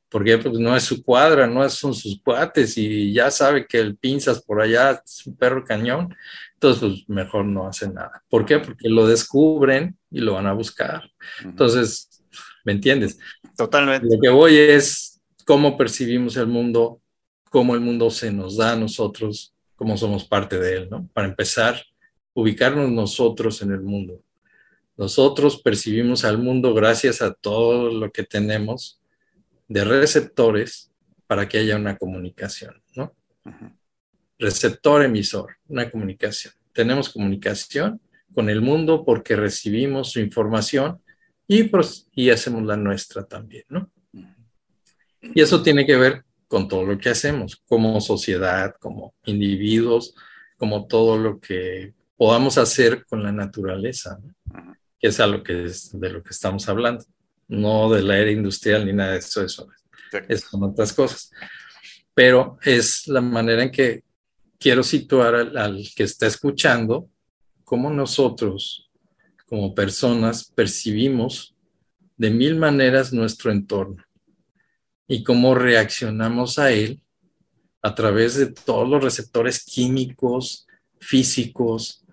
Porque 0.08 0.38
pues, 0.38 0.58
no 0.58 0.76
es 0.76 0.82
su 0.82 1.04
cuadra, 1.04 1.46
no 1.46 1.68
son 1.68 1.94
sus 1.94 2.20
cuates 2.20 2.76
y 2.76 3.12
ya 3.12 3.30
sabe 3.30 3.66
que 3.66 3.78
el 3.78 3.96
pinzas 3.96 4.42
por 4.42 4.60
allá 4.60 5.02
es 5.04 5.24
un 5.26 5.36
perro 5.36 5.64
cañón, 5.64 6.14
entonces 6.54 6.80
pues 6.80 7.08
mejor 7.08 7.44
no 7.44 7.68
hace 7.68 7.88
nada. 7.88 8.22
¿Por 8.28 8.44
qué? 8.44 8.58
Porque 8.58 8.88
lo 8.88 9.06
descubren 9.06 9.96
y 10.10 10.20
lo 10.20 10.34
van 10.34 10.48
a 10.48 10.52
buscar. 10.52 11.08
Entonces, 11.44 12.24
¿me 12.64 12.72
entiendes? 12.72 13.20
Totalmente. 13.56 14.08
Lo 14.10 14.20
que 14.20 14.28
voy 14.30 14.56
es 14.56 15.20
cómo 15.46 15.76
percibimos 15.76 16.36
el 16.36 16.48
mundo, 16.48 17.00
cómo 17.48 17.74
el 17.74 17.80
mundo 17.80 18.10
se 18.10 18.32
nos 18.32 18.56
da 18.56 18.72
a 18.72 18.76
nosotros, 18.76 19.54
cómo 19.80 19.96
somos 19.96 20.26
parte 20.26 20.58
de 20.58 20.76
él, 20.76 20.88
¿no? 20.90 21.08
Para 21.14 21.26
empezar, 21.26 21.82
ubicarnos 22.34 22.90
nosotros 22.90 23.62
en 23.62 23.72
el 23.72 23.80
mundo. 23.80 24.22
Nosotros 24.98 25.62
percibimos 25.62 26.22
al 26.26 26.36
mundo 26.36 26.74
gracias 26.74 27.22
a 27.22 27.32
todo 27.32 27.90
lo 27.90 28.12
que 28.12 28.22
tenemos 28.22 29.00
de 29.68 29.82
receptores 29.86 30.92
para 31.26 31.48
que 31.48 31.56
haya 31.56 31.76
una 31.76 31.96
comunicación, 31.96 32.82
¿no? 32.94 33.14
Receptor, 34.38 35.02
emisor, 35.02 35.56
una 35.66 35.90
comunicación. 35.90 36.52
Tenemos 36.74 37.08
comunicación 37.08 38.02
con 38.34 38.50
el 38.50 38.60
mundo 38.60 39.02
porque 39.02 39.34
recibimos 39.34 40.12
su 40.12 40.20
información 40.20 41.00
y, 41.48 41.70
y 42.14 42.28
hacemos 42.28 42.64
la 42.64 42.76
nuestra 42.76 43.24
también, 43.24 43.64
¿no? 43.70 43.90
Y 45.22 45.40
eso 45.40 45.62
tiene 45.62 45.86
que 45.86 45.96
ver 45.96 46.22
con 46.50 46.66
todo 46.66 46.84
lo 46.84 46.98
que 46.98 47.10
hacemos 47.10 47.62
como 47.68 48.00
sociedad, 48.00 48.74
como 48.80 49.14
individuos, 49.24 50.16
como 50.56 50.88
todo 50.88 51.16
lo 51.16 51.38
que 51.38 51.94
podamos 52.16 52.58
hacer 52.58 53.06
con 53.06 53.22
la 53.22 53.30
naturaleza. 53.30 54.18
¿no? 54.20 54.34
que 54.98 55.06
es, 55.06 55.20
a 55.20 55.28
lo 55.28 55.44
que 55.44 55.64
es 55.64 55.98
de 55.98 56.10
lo 56.10 56.24
que 56.24 56.30
estamos 56.30 56.68
hablando, 56.68 57.04
no 57.46 57.88
de 57.88 58.02
la 58.02 58.18
era 58.18 58.32
industrial 58.32 58.84
ni 58.84 58.92
nada 58.92 59.12
de 59.12 59.18
eso, 59.18 59.44
eso 59.44 59.68
es 60.28 60.44
con 60.44 60.64
otras 60.64 60.92
cosas. 60.92 61.30
Pero 62.14 62.58
es 62.64 63.06
la 63.06 63.20
manera 63.20 63.62
en 63.62 63.70
que 63.70 64.02
quiero 64.58 64.82
situar 64.82 65.36
al, 65.36 65.88
que 65.94 66.02
está 66.02 66.26
escuchando 66.26 67.08
cómo 67.62 67.90
nosotros, 67.90 68.90
como 69.46 69.72
personas, 69.72 70.50
percibimos 70.52 71.54
de 72.16 72.30
mil 72.30 72.56
maneras 72.56 73.12
nuestro 73.12 73.52
entorno. 73.52 74.04
Y 75.10 75.24
cómo 75.24 75.56
reaccionamos 75.56 76.60
a 76.60 76.70
él 76.70 77.02
a 77.82 77.96
través 77.96 78.36
de 78.36 78.46
todos 78.46 78.88
los 78.88 79.02
receptores 79.02 79.64
químicos, 79.64 80.68
físicos, 81.00 82.04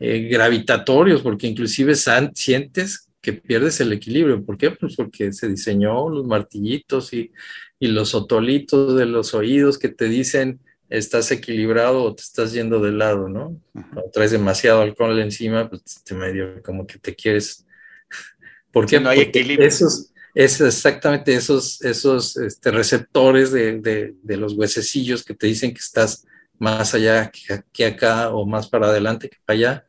eh, 0.00 0.28
gravitatorios, 0.28 1.22
porque 1.22 1.46
inclusive 1.46 1.94
sientes 2.34 3.08
que 3.20 3.34
pierdes 3.34 3.80
el 3.80 3.92
equilibrio. 3.92 4.44
¿Por 4.44 4.56
qué? 4.58 4.72
Pues 4.72 4.96
porque 4.96 5.32
se 5.32 5.48
diseñó 5.48 6.08
los 6.08 6.26
martillitos 6.26 7.12
y, 7.12 7.30
y 7.78 7.86
los 7.86 8.16
otolitos 8.16 8.96
de 8.96 9.06
los 9.06 9.32
oídos 9.32 9.78
que 9.78 9.88
te 9.88 10.06
dicen 10.06 10.58
estás 10.88 11.30
equilibrado 11.30 12.02
o 12.02 12.16
te 12.16 12.22
estás 12.22 12.52
yendo 12.52 12.80
de 12.80 12.90
lado, 12.90 13.28
¿no? 13.28 13.60
Cuando 13.72 14.10
traes 14.12 14.32
demasiado 14.32 14.80
alcohol 14.80 15.20
encima, 15.20 15.70
pues 15.70 16.02
te 16.02 16.16
medio 16.16 16.60
como 16.64 16.84
que 16.84 16.98
te 16.98 17.14
quieres. 17.14 17.64
¿Por 18.72 18.86
qué? 18.86 18.98
no 18.98 19.08
hay 19.08 19.20
equilibrio. 19.20 19.68
Esos, 19.68 20.10
es 20.34 20.60
exactamente 20.60 21.34
esos, 21.34 21.82
esos 21.82 22.36
este, 22.36 22.70
receptores 22.70 23.50
de, 23.52 23.80
de, 24.22 24.36
los 24.36 24.54
huesecillos 24.54 25.24
que 25.24 25.34
te 25.34 25.46
dicen 25.46 25.72
que 25.72 25.80
estás 25.80 26.26
más 26.58 26.94
allá 26.94 27.30
que, 27.30 27.62
que, 27.72 27.86
acá 27.86 28.30
o 28.30 28.46
más 28.46 28.68
para 28.68 28.88
adelante 28.88 29.28
que 29.28 29.38
para 29.44 29.56
allá. 29.56 29.86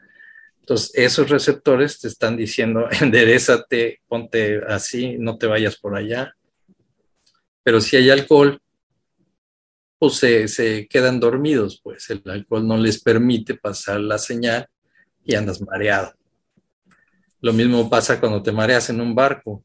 Entonces, 0.62 0.91
esos 0.95 1.29
receptores 1.29 2.00
te 2.00 2.07
están 2.07 2.38
diciendo, 2.38 2.88
enderezate, 3.01 4.01
ponte 4.07 4.62
así, 4.67 5.17
no 5.17 5.38
te 5.38 5.48
vayas 5.48 5.77
por 5.77 5.95
allá. 5.95 6.36
Pero 7.63 7.79
si 7.79 7.98
hay 7.98 8.10
alcohol, 8.10 8.60
pues 10.00 10.15
se, 10.15 10.48
se, 10.48 10.88
quedan 10.88 11.19
dormidos, 11.19 11.79
pues 11.83 12.10
el 12.10 12.24
alcohol 12.25 12.65
no 12.65 12.77
les 12.77 13.00
permite 13.03 13.53
pasar 13.53 14.00
la 14.00 14.17
señal 14.17 14.67
y 15.24 15.36
andas 15.36 15.62
mareado. 15.62 16.13
Lo 17.41 17.53
mismo 17.53 17.88
pasa 17.89 18.19
cuando 18.19 18.41
te 18.41 18.51
mareas 18.51 18.89
en 18.89 19.01
un 19.01 19.13
barco. 19.13 19.63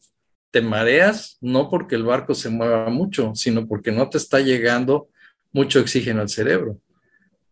Te 0.56 0.62
mareas 0.62 1.36
no 1.42 1.68
porque 1.68 1.96
el 1.96 2.04
barco 2.04 2.34
se 2.34 2.48
mueva 2.48 2.88
mucho, 2.88 3.34
sino 3.34 3.68
porque 3.68 3.92
no 3.92 4.08
te 4.08 4.16
está 4.16 4.40
llegando 4.40 5.10
mucho 5.52 5.80
oxígeno 5.80 6.22
al 6.22 6.30
cerebro 6.30 6.80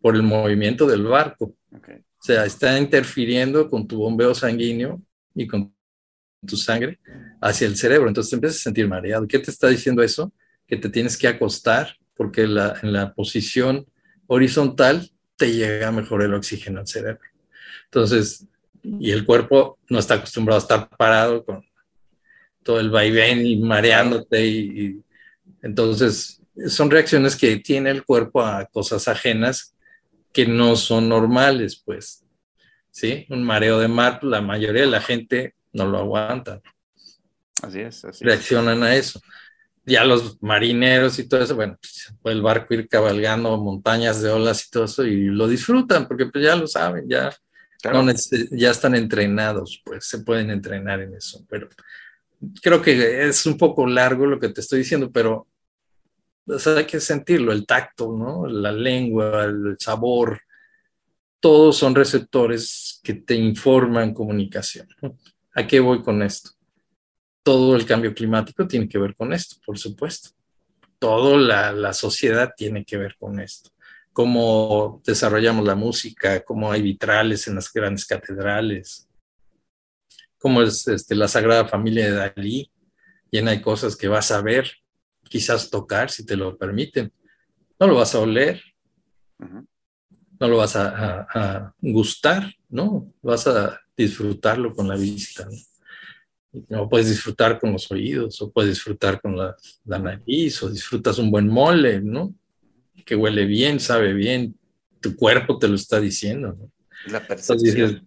por 0.01 0.15
el 0.15 0.23
movimiento 0.23 0.87
del 0.87 1.03
barco. 1.03 1.55
Okay. 1.77 1.97
O 1.97 2.23
sea, 2.23 2.47
está 2.47 2.79
interfiriendo 2.79 3.69
con 3.69 3.87
tu 3.87 3.99
bombeo 3.99 4.35
sanguíneo 4.35 5.03
y 5.35 5.47
con 5.47 5.75
tu 6.47 6.57
sangre 6.57 6.99
hacia 7.43 7.67
el 7.67 7.77
cerebro. 7.77 8.09
Entonces 8.09 8.31
te 8.31 8.37
empiezas 8.37 8.61
a 8.61 8.63
sentir 8.63 8.89
mareado. 8.89 9.29
¿Qué 9.29 9.39
te 9.39 9.51
está 9.51 9.69
diciendo 9.69 10.03
eso? 10.03 10.33
Que 10.67 10.79
te 10.79 10.89
tienes 10.89 11.19
que 11.19 11.29
acostar 11.29 11.99
porque 12.17 12.47
la, 12.47 12.75
en 12.83 12.95
la 12.95 13.13
posición 13.13 13.85
horizontal 14.29 15.11
te 15.37 15.53
llega 15.53 15.93
mejor 15.93 16.23
el 16.23 16.33
oxígeno 16.33 16.81
al 16.81 16.87
cerebro. 16.87 17.29
Entonces, 17.85 18.47
y 18.83 19.11
el 19.11 19.27
cuerpo 19.27 19.79
no 19.91 19.99
está 19.99 20.15
acostumbrado 20.15 20.59
a 20.59 20.63
estar 20.63 20.89
parado 20.97 21.45
con 21.45 21.63
todo 22.65 22.81
el 22.81 22.91
vaivén 22.91 23.47
y 23.47 23.57
mareándote 23.57 24.45
y, 24.45 24.81
y 24.81 25.05
entonces 25.63 26.41
son 26.69 26.91
reacciones 26.91 27.37
que 27.37 27.57
tiene 27.57 27.91
el 27.91 28.05
cuerpo 28.05 28.43
a 28.43 28.67
cosas 28.67 29.07
ajenas 29.09 29.75
que 30.33 30.47
no 30.47 30.75
son 30.75 31.09
normales, 31.09 31.81
pues. 31.85 32.25
¿Sí? 32.91 33.27
Un 33.29 33.43
mareo 33.43 33.79
de 33.79 33.89
mar, 33.89 34.23
la 34.23 34.41
mayoría 34.41 34.83
de 34.83 34.89
la 34.89 35.01
gente 35.01 35.55
no 35.73 35.87
lo 35.87 35.99
aguanta. 35.99 36.61
Así 37.63 37.81
es, 37.81 38.05
así 38.05 38.25
Reaccionan 38.25 38.83
a 38.83 38.95
eso 38.95 39.21
ya 39.87 40.05
los 40.05 40.43
marineros 40.43 41.19
y 41.19 41.29
todo 41.29 41.43
eso, 41.43 41.55
bueno, 41.55 41.79
pues, 41.81 42.13
el 42.25 42.43
barco 42.43 42.75
ir 42.75 42.89
cabalgando 42.89 43.57
montañas 43.59 44.23
de 44.23 44.31
olas 44.31 44.67
y 44.67 44.71
todo 44.71 44.85
eso 44.85 45.05
y 45.05 45.27
lo 45.27 45.47
disfrutan 45.47 46.09
porque 46.09 46.27
pues 46.27 46.45
ya 46.45 46.57
lo 46.57 46.67
saben, 46.67 47.09
ya, 47.09 47.31
no 47.93 48.05
ya 48.53 48.71
están 48.71 48.95
entrenados, 48.95 49.83
pues 49.85 50.07
se 50.07 50.21
pueden 50.21 50.51
entrenar 50.51 51.01
en 51.01 51.15
eso, 51.15 51.45
pero 51.49 51.69
creo 52.63 52.83
que 52.83 53.27
es 53.27 53.47
un 53.47 53.57
poco 53.57 53.87
largo 53.87 54.27
lo 54.27 54.39
que 54.39 54.49
te 54.49 54.61
estoy 54.61 54.81
diciendo, 54.81 55.11
pero 55.11 55.47
hay 56.77 56.85
que 56.85 57.01
sentirlo, 57.01 57.53
el 57.53 57.67
tacto, 57.67 58.13
¿no? 58.13 58.47
La 58.47 58.73
lengua, 58.73 59.45
el 59.45 59.77
sabor, 59.79 60.41
todos 61.41 61.77
son 61.77 61.95
receptores 61.95 63.01
que 63.03 63.15
te 63.15 63.35
informan 63.35 64.15
comunicación. 64.15 64.89
¿A 65.55 65.67
qué 65.67 65.81
voy 65.81 66.03
con 66.03 66.23
esto? 66.23 66.51
todo 67.45 67.77
el 67.77 67.85
cambio 67.85 68.15
climático 68.15 68.67
tiene 68.67 68.89
que 68.89 68.99
ver 68.99 69.15
con 69.15 69.33
esto, 69.33 69.57
por 69.65 69.79
supuesto. 69.79 70.31
Toda 70.99 71.37
la, 71.37 71.73
la, 71.73 71.93
sociedad 71.93 72.51
tiene 72.57 72.85
que 72.85 72.97
ver 72.97 73.17
con 73.19 73.39
esto. 73.39 73.71
Cómo 74.13 75.03
desarrollamos 75.05 75.67
la 75.67 75.75
música, 75.75 76.43
cómo 76.43 76.73
hay 76.73 76.81
vitrales 76.81 77.47
en 77.47 77.57
las 77.57 77.71
grandes 77.71 78.07
catedrales, 78.07 79.07
cómo 80.45 80.61
es 80.61 80.87
este, 80.89 81.15
la 81.15 81.27
Sagrada 81.27 81.67
Familia 81.67 82.05
de 82.05 82.11
Dalí, 82.11 82.71
llena 83.31 83.53
de 83.53 83.63
cosas 83.63 83.97
que 83.97 84.09
vas 84.09 84.31
a 84.31 84.43
ver, 84.43 84.71
quizás 85.27 85.71
tocar, 85.71 86.11
si 86.11 86.27
te 86.27 86.37
lo 86.37 86.59
permiten. 86.59 87.11
No 87.81 87.87
lo 87.87 87.95
vas 87.95 88.15
a 88.15 88.21
oler, 88.21 88.61
no 89.39 90.47
lo 90.47 90.59
vas 90.59 90.77
a, 90.77 90.91
a, 90.91 91.27
a, 91.33 91.75
gustar, 91.81 92.53
¿no? 92.69 93.11
Vas 93.23 93.47
a 93.47 93.81
disfrutarlo 93.97 94.75
con 94.75 94.87
la 94.87 94.97
vista. 94.97 95.47
¿no? 95.47 95.57
no 96.69 96.91
puedes 96.91 97.09
disfrutar 97.09 97.59
con 97.59 97.73
los 97.73 97.91
oídos, 97.91 98.43
o 98.43 98.53
puedes 98.53 98.73
disfrutar 98.73 99.23
con 99.23 99.39
la, 99.39 99.57
la, 99.87 99.99
nariz, 99.99 100.63
o 100.63 100.69
disfrutas 100.69 101.19
un 101.19 101.31
buen 101.31 101.49
mole, 101.49 102.03
¿no? 102.03 102.35
Que 103.07 103.17
huele 103.17 103.47
bien, 103.47 103.81
sabe 103.81 104.13
bien, 104.13 104.55
tu 105.01 105.17
cuerpo 105.17 105.59
te 105.59 105.69
lo 105.69 105.77
está 105.77 106.01
diciendo, 106.01 106.49
¿no? 106.53 106.71
La 107.11 107.27
percepción. 107.27 107.81
Entonces, 107.81 108.03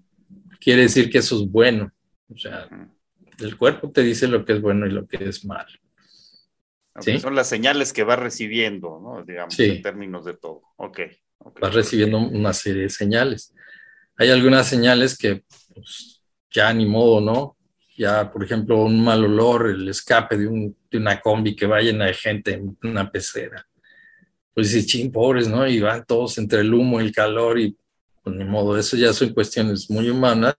quiere 0.60 0.84
decir 0.84 1.10
que 1.10 1.18
eso 1.18 1.42
es 1.42 1.50
bueno, 1.50 1.92
o 2.34 2.38
sea, 2.38 2.68
el 3.40 3.58
cuerpo 3.58 3.92
te 3.92 4.02
dice 4.02 4.28
lo 4.28 4.46
que 4.46 4.54
es 4.54 4.62
bueno 4.62 4.86
y 4.86 4.92
lo 4.92 5.08
que 5.08 5.24
es 5.24 5.46
malo. 5.46 5.70
¿Sí? 7.00 7.20
Son 7.20 7.36
las 7.36 7.48
señales 7.48 7.94
que 7.94 8.04
va 8.04 8.16
recibiendo, 8.16 9.00
¿no? 9.00 9.24
Digamos, 9.24 9.54
sí. 9.54 9.66
en 9.66 9.82
términos 9.84 10.26
de 10.26 10.36
todo. 10.36 10.64
Ok. 10.78 11.00
okay. 11.38 11.62
Vas 11.62 11.74
recibiendo 11.74 12.18
una 12.18 12.54
serie 12.54 12.84
de 12.84 12.90
señales. 12.90 13.54
Hay 14.18 14.32
algunas 14.32 14.68
señales 14.68 15.16
que, 15.16 15.44
pues, 15.76 16.24
ya 16.50 16.74
ni 16.74 16.88
modo, 16.88 17.22
¿no? 17.22 17.58
ya, 17.98 18.32
por 18.32 18.44
ejemplo, 18.44 18.84
un 18.84 19.04
mal 19.04 19.26
olor, 19.26 19.72
el 19.72 19.90
escape 19.90 20.38
de, 20.38 20.48
un, 20.48 20.78
de 20.90 20.98
una 21.00 21.20
combi 21.20 21.56
que 21.56 21.66
va 21.66 21.82
llena 21.82 22.06
de 22.06 22.14
gente 22.14 22.54
en 22.54 22.78
una 22.84 23.12
pecera. 23.12 23.68
Pues 24.54 24.72
dice, 24.72 24.86
ching, 24.86 25.12
pobres, 25.12 25.48
¿no? 25.48 25.68
Y 25.68 25.82
van 25.82 26.06
todos 26.06 26.38
entre 26.38 26.62
el 26.62 26.74
humo 26.74 27.02
y 27.02 27.06
el 27.06 27.12
calor 27.12 27.60
y, 27.60 27.76
pues 28.24 28.36
ni 28.36 28.46
modo, 28.46 28.78
eso 28.78 28.96
ya 28.98 29.12
son 29.14 29.34
cuestiones 29.34 29.90
muy 29.90 30.10
humanas 30.10 30.56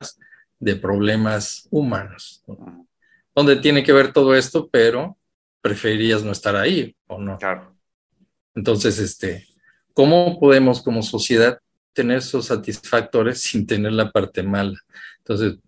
de 0.58 0.76
problemas 0.76 1.68
humanos. 1.70 2.42
¿no? 2.46 2.86
Donde 3.34 3.56
tiene 3.56 3.82
que 3.82 3.92
ver 3.92 4.12
todo 4.12 4.34
esto, 4.34 4.68
pero 4.70 5.16
preferirías 5.60 6.22
no 6.22 6.32
estar 6.32 6.56
ahí, 6.56 6.96
¿o 7.06 7.20
no? 7.20 7.38
Claro. 7.38 7.76
Entonces, 8.54 8.98
este, 8.98 9.46
¿cómo 9.92 10.38
podemos 10.40 10.82
como 10.82 11.02
sociedad 11.02 11.60
tener 11.92 12.18
esos 12.18 12.46
satisfactores 12.46 13.40
sin 13.40 13.66
tener 13.66 13.92
la 13.92 14.10
parte 14.10 14.42
mala? 14.42 14.78
Entonces, 15.18 15.58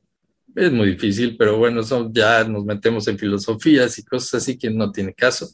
es 0.55 0.73
muy 0.73 0.89
difícil, 0.89 1.37
pero 1.37 1.59
bueno, 1.59 1.83
son, 1.83 2.13
ya 2.13 2.45
nos 2.45 2.65
metemos 2.65 3.07
en 3.09 3.19
filosofías 3.19 3.99
y 3.99 4.05
cosas 4.05 4.43
así 4.43 4.59
que 4.59 4.71
no 4.71 4.91
tiene 4.91 5.15
caso. 5.15 5.49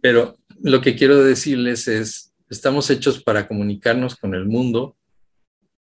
Pero 0.00 0.38
lo 0.62 0.80
que 0.80 0.96
quiero 0.96 1.22
decirles 1.22 1.88
es, 1.88 2.32
estamos 2.48 2.88
hechos 2.90 3.22
para 3.22 3.46
comunicarnos 3.46 4.16
con 4.16 4.34
el 4.34 4.46
mundo, 4.46 4.96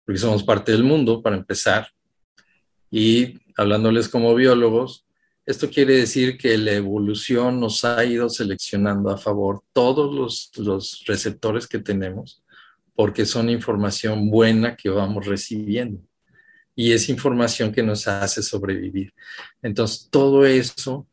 porque 0.06 0.20
somos 0.20 0.44
parte 0.44 0.72
del 0.72 0.84
mundo, 0.84 1.22
para 1.22 1.38
empezar. 1.38 1.88
Y 2.92 3.40
hablándoles 3.56 4.10
como 4.10 4.34
biólogos, 4.36 5.06
esto 5.46 5.70
quiere 5.70 5.96
decir 5.96 6.38
que 6.38 6.58
la 6.58 6.74
evolución 6.74 7.60
nos 7.60 7.84
ha 7.84 8.04
ido 8.06 8.30
seleccionando 8.30 9.10
a 9.10 9.18
favor 9.18 9.64
todos 9.74 10.14
los, 10.14 10.52
los 10.58 11.04
receptores 11.08 11.68
que 11.68 11.80
tenemos, 11.80 12.44
porque 12.96 13.26
son 13.26 13.50
información 13.50 14.30
buena 14.30 14.76
que 14.76 14.90
vamos 14.90 15.26
recibiendo 15.26 16.02
y 16.76 16.94
es 16.94 17.10
información 17.10 17.74
que 17.74 17.84
nos 17.84 18.08
hace 18.08 18.42
sobrevivir. 18.42 19.14
Entonces, 19.62 20.08
todo 20.10 20.46
eso 20.46 21.06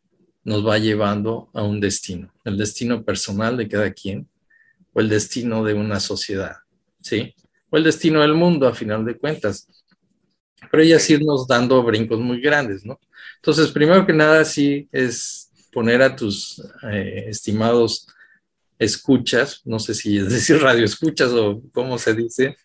nos 0.45 0.65
va 0.65 0.79
llevando 0.79 1.51
a 1.53 1.65
un 1.65 1.81
destino, 1.81 2.33
el 2.45 2.57
destino 2.57 3.05
personal 3.05 3.57
de 3.57 3.67
cada 3.67 3.93
quien 3.93 4.29
o 4.93 5.01
el 5.01 5.09
destino 5.09 5.65
de 5.65 5.75
una 5.75 5.99
sociedad, 5.99 6.59
¿sí? 7.01 7.35
O 7.69 7.77
el 7.79 7.83
destino 7.83 8.21
del 8.21 8.35
mundo, 8.35 8.69
a 8.69 8.75
final 8.75 9.05
de 9.05 9.19
cuentas. 9.19 9.67
Pero 10.71 10.83
ya 10.83 10.99
sí 10.99 11.15
irnos 11.15 11.47
dando 11.47 11.83
brincos 11.83 12.19
muy 12.21 12.41
grandes, 12.41 12.85
¿no? 12.85 12.99
Entonces, 13.37 13.71
primero 13.71 14.07
que 14.07 14.13
nada, 14.13 14.45
sí 14.45 14.89
es 14.93 15.51
poner 15.73 16.03
a 16.03 16.17
tus 16.17 16.63
eh, 16.91 17.27
estimados 17.29 18.07
escuchas, 18.79 19.63
no 19.65 19.79
sé 19.79 19.95
si 19.95 20.19
es 20.19 20.29
decir 20.31 20.61
radio 20.61 20.85
escuchas 20.85 21.33
o 21.33 21.63
cómo 21.73 21.99
se 21.99 22.15
dice, 22.15 22.57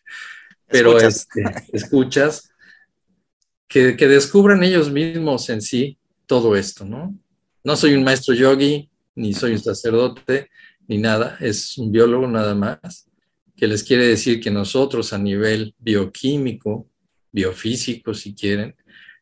pero 0.68 0.98
escuchas, 0.98 1.28
este, 1.28 1.78
escuchas 1.78 2.50
que, 3.68 3.96
que, 3.96 4.08
descubran 4.08 4.64
ellos 4.64 4.92
mismos 4.92 5.50
en 5.50 5.62
sí 5.62 5.98
todo 6.26 6.56
esto, 6.56 6.86
¿no? 6.86 7.18
No 7.64 7.76
soy 7.76 7.94
un 7.94 8.04
maestro 8.04 8.34
yogi, 8.34 8.90
ni 9.16 9.34
soy 9.34 9.54
un 9.54 9.60
sacerdote, 9.60 10.50
ni 10.88 10.98
nada, 10.98 11.38
es 11.40 11.78
un 11.78 11.92
biólogo 11.92 12.28
nada 12.28 12.56
más, 12.56 13.08
que 13.56 13.68
les 13.68 13.84
quiere 13.84 14.08
decir 14.08 14.40
que 14.40 14.52
nosotros 14.52 15.14
a 15.14 15.18
nivel 15.18 15.76
bioquímico, 15.80 16.88
biofísico, 17.32 18.14
si 18.14 18.34
quieren, 18.34 18.76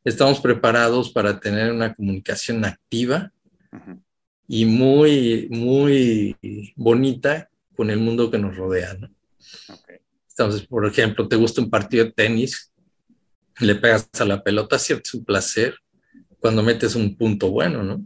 estamos 0.03 0.39
preparados 0.39 1.11
para 1.11 1.39
tener 1.39 1.71
una 1.71 1.93
comunicación 1.93 2.65
activa 2.65 3.31
uh 3.71 3.77
-huh. 3.77 4.01
y 4.47 4.65
muy, 4.65 5.47
muy 5.49 6.35
bonita 6.75 7.49
con 7.75 7.89
el 7.89 7.99
mundo 7.99 8.29
que 8.29 8.37
nos 8.37 8.55
rodea, 8.55 8.93
¿no? 8.95 9.09
Entonces, 10.29 10.65
por 10.67 10.85
ejemplo, 10.85 11.27
te 11.27 11.35
gusta 11.35 11.61
un 11.61 11.69
partido 11.69 12.05
de 12.05 12.11
tenis, 12.11 12.71
le 13.59 13.75
pegas 13.75 14.09
a 14.19 14.25
la 14.25 14.41
pelota, 14.41 14.79
cierto, 14.79 15.03
es 15.05 15.13
un 15.13 15.25
placer 15.25 15.75
cuando 16.39 16.63
metes 16.63 16.95
un 16.95 17.15
punto 17.17 17.51
bueno, 17.51 17.83
¿no? 17.83 18.05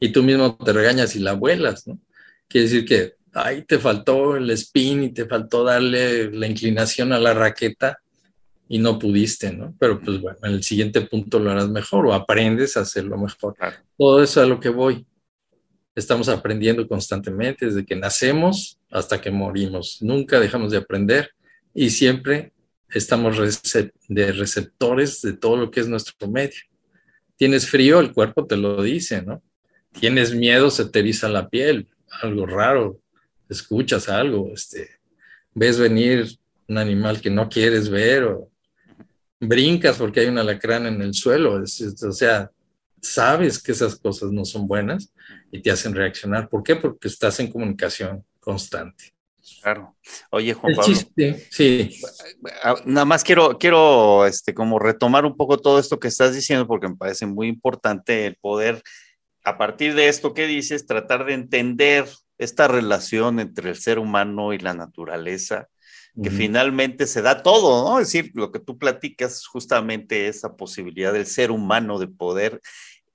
Y 0.00 0.10
tú 0.10 0.22
mismo 0.22 0.56
te 0.56 0.72
regañas 0.72 1.14
y 1.14 1.20
la 1.20 1.34
vuelas, 1.34 1.86
¿no? 1.86 1.98
Quiere 2.48 2.66
decir 2.66 2.84
que, 2.84 3.18
ahí 3.34 3.62
te 3.62 3.78
faltó 3.78 4.36
el 4.36 4.50
spin 4.50 5.04
y 5.04 5.12
te 5.12 5.26
faltó 5.26 5.64
darle 5.64 6.30
la 6.32 6.46
inclinación 6.46 7.12
a 7.12 7.18
la 7.18 7.34
raqueta 7.34 7.98
y 8.68 8.78
no 8.78 8.98
pudiste, 8.98 9.52
¿no? 9.52 9.74
Pero 9.78 10.00
pues 10.00 10.20
bueno, 10.20 10.38
en 10.42 10.52
el 10.52 10.62
siguiente 10.62 11.00
punto 11.00 11.38
lo 11.38 11.50
harás 11.50 11.68
mejor 11.68 12.06
o 12.06 12.12
aprendes 12.12 12.76
a 12.76 12.80
hacerlo 12.80 13.16
mejor. 13.16 13.56
Todo 13.96 14.22
eso 14.22 14.40
es 14.40 14.46
a 14.46 14.48
lo 14.48 14.60
que 14.60 14.68
voy. 14.68 15.06
Estamos 15.94 16.28
aprendiendo 16.28 16.86
constantemente 16.86 17.66
desde 17.66 17.84
que 17.84 17.96
nacemos 17.96 18.78
hasta 18.90 19.20
que 19.20 19.30
morimos. 19.30 19.98
Nunca 20.02 20.38
dejamos 20.38 20.70
de 20.70 20.78
aprender 20.78 21.30
y 21.74 21.90
siempre 21.90 22.52
estamos 22.90 23.36
de 24.08 24.32
receptores 24.32 25.22
de 25.22 25.32
todo 25.32 25.56
lo 25.56 25.70
que 25.70 25.80
es 25.80 25.88
nuestro 25.88 26.28
medio. 26.28 26.60
Tienes 27.36 27.68
frío, 27.68 28.00
el 28.00 28.12
cuerpo 28.12 28.46
te 28.46 28.56
lo 28.56 28.82
dice, 28.82 29.22
¿no? 29.22 29.42
Tienes 29.98 30.34
miedo, 30.34 30.70
se 30.70 30.84
te 30.84 30.98
eriza 30.98 31.28
la 31.28 31.48
piel, 31.48 31.88
algo 32.22 32.46
raro, 32.46 33.00
escuchas 33.48 34.08
algo, 34.08 34.52
este, 34.52 34.88
ves 35.54 35.78
venir 35.78 36.38
un 36.68 36.78
animal 36.78 37.20
que 37.20 37.30
no 37.30 37.48
quieres 37.48 37.88
ver 37.88 38.24
o 38.24 38.50
brincas 39.40 39.96
porque 39.96 40.20
hay 40.20 40.26
un 40.26 40.38
alacrán 40.38 40.86
en 40.86 41.00
el 41.00 41.14
suelo, 41.14 41.62
o 41.62 41.66
sea, 41.66 42.50
sabes 43.00 43.62
que 43.62 43.72
esas 43.72 43.96
cosas 43.96 44.30
no 44.32 44.44
son 44.44 44.66
buenas 44.66 45.12
y 45.50 45.60
te 45.60 45.70
hacen 45.70 45.94
reaccionar. 45.94 46.48
¿Por 46.48 46.62
qué? 46.62 46.76
Porque 46.76 47.08
estás 47.08 47.38
en 47.40 47.50
comunicación 47.50 48.24
constante. 48.40 49.12
Claro. 49.62 49.96
Oye, 50.30 50.52
Juan 50.54 50.74
Pablo. 50.74 50.94
sí. 51.50 52.00
Ah, 52.62 52.76
nada 52.84 53.04
más 53.04 53.24
quiero, 53.24 53.58
quiero 53.58 54.26
este, 54.26 54.54
como 54.54 54.78
retomar 54.78 55.24
un 55.24 55.36
poco 55.36 55.58
todo 55.58 55.78
esto 55.78 55.98
que 55.98 56.08
estás 56.08 56.34
diciendo, 56.34 56.66
porque 56.66 56.88
me 56.88 56.96
parece 56.96 57.26
muy 57.26 57.48
importante 57.48 58.26
el 58.26 58.36
poder, 58.36 58.82
a 59.44 59.58
partir 59.58 59.94
de 59.94 60.08
esto 60.08 60.34
que 60.34 60.46
dices, 60.46 60.86
tratar 60.86 61.24
de 61.24 61.34
entender 61.34 62.06
esta 62.36 62.68
relación 62.68 63.40
entre 63.40 63.70
el 63.70 63.76
ser 63.76 63.98
humano 63.98 64.52
y 64.52 64.58
la 64.58 64.74
naturaleza, 64.74 65.68
que 66.22 66.30
finalmente 66.30 67.06
se 67.06 67.22
da 67.22 67.42
todo, 67.42 67.88
¿no? 67.88 68.00
Es 68.00 68.12
decir, 68.12 68.32
lo 68.34 68.50
que 68.50 68.58
tú 68.58 68.78
platicas 68.78 69.46
justamente 69.46 70.28
esa 70.28 70.56
posibilidad 70.56 71.12
del 71.12 71.26
ser 71.26 71.50
humano 71.50 71.98
de 71.98 72.08
poder 72.08 72.60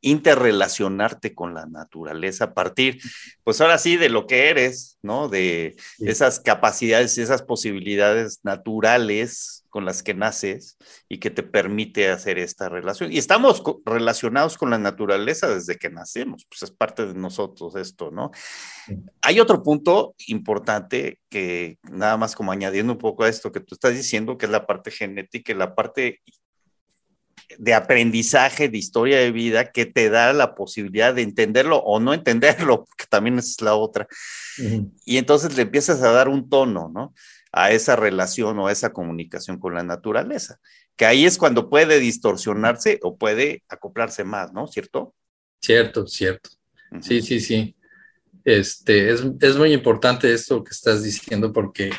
interrelacionarte 0.02 1.34
con 1.34 1.54
la 1.54 1.66
naturaleza 1.66 2.46
a 2.46 2.54
partir, 2.54 3.00
pues 3.44 3.62
ahora 3.62 3.78
sí, 3.78 3.96
de 3.96 4.10
lo 4.10 4.28
que 4.28 4.50
eres, 4.50 4.98
¿no? 5.02 5.30
De 5.30 5.76
esas 6.00 6.40
capacidades, 6.40 7.18
esas 7.18 7.42
posibilidades 7.42 8.40
naturales 8.44 9.63
con 9.74 9.86
las 9.86 10.04
que 10.04 10.14
naces 10.14 10.78
y 11.10 11.18
que 11.18 11.32
te 11.32 11.42
permite 11.42 12.12
hacer 12.12 12.38
esta 12.38 12.70
relación. 12.70 13.12
Y 13.12 13.18
estamos 13.18 13.64
relacionados 13.84 14.56
con 14.56 14.70
la 14.70 14.78
naturaleza 14.78 15.48
desde 15.48 15.78
que 15.78 15.90
nacemos, 15.90 16.46
pues 16.48 16.62
es 16.62 16.70
parte 16.70 17.08
de 17.08 17.16
nosotros 17.16 17.76
esto, 17.76 18.12
¿no? 18.12 18.30
Hay 19.24 19.40
otro 19.40 19.64
punto 19.64 20.14
importante 20.28 21.18
que 21.28 21.80
nada 21.90 22.18
más 22.18 22.36
como 22.36 22.52
añadiendo 22.52 22.94
un 22.94 23.00
poco 23.00 23.24
a 23.24 23.30
esto 23.30 23.52
que 23.52 23.62
tú 23.62 23.74
estás 23.74 23.96
diciendo, 23.96 24.38
que 24.38 24.46
es 24.46 24.52
la 24.52 24.68
parte 24.68 24.92
genética 24.92 25.54
y 25.54 25.56
la 25.56 25.74
parte 25.74 26.22
de 27.58 27.74
aprendizaje, 27.74 28.70
de 28.70 28.78
historia 28.78 29.18
de 29.18 29.32
vida, 29.32 29.72
que 29.72 29.88
te 29.88 30.12
da 30.12 30.34
la 30.34 30.54
posibilidad 30.54 31.16
de 31.16 31.24
entenderlo 31.24 31.78
o 31.78 32.00
no 32.00 32.14
entenderlo, 32.14 32.86
que 32.96 33.08
también 33.08 33.40
es 33.40 33.60
la 33.60 33.74
otra. 33.74 34.08
Y 35.04 35.18
entonces 35.18 35.58
le 35.58 35.64
empiezas 35.64 36.04
a 36.04 36.12
dar 36.12 36.28
un 36.28 36.48
tono, 36.48 36.92
¿no? 36.94 37.16
A 37.54 37.72
esa 37.72 37.96
relación 37.96 38.58
o 38.60 38.68
a 38.68 38.72
esa 38.72 38.92
comunicación 38.92 39.60
con 39.60 39.76
la 39.76 39.84
naturaleza, 39.84 40.60
que 40.98 41.06
ahí 41.06 41.26
es 41.26 41.38
cuando 41.38 41.70
puede 41.70 42.00
distorsionarse 42.00 43.00
o 43.04 43.16
puede 43.16 43.64
acoplarse 43.70 44.24
más, 44.24 44.52
¿no? 44.52 44.68
¿Cierto? 44.68 45.14
Cierto, 45.62 46.08
cierto. 46.08 46.50
Sí, 47.00 47.22
sí, 47.22 47.40
sí. 47.40 47.76
Este, 48.44 49.12
es, 49.12 49.24
es, 49.40 49.56
muy 49.56 49.72
importante 49.72 50.34
esto 50.34 50.64
que 50.64 50.72
estás 50.72 51.04
diciendo 51.04 51.54
porque 51.54 51.92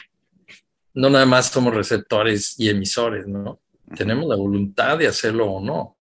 no 0.93 1.09
nada 1.09 1.25
más 1.25 1.47
somos 1.47 1.75
receptores 1.75 2.59
y 2.59 2.69
emisores, 2.69 3.27
¿no? 3.27 3.61
Tenemos 3.97 4.27
la 4.27 4.37
voluntad 4.37 4.99
de 4.99 5.07
hacerlo 5.07 5.47
o 5.51 5.65
no. 5.65 5.97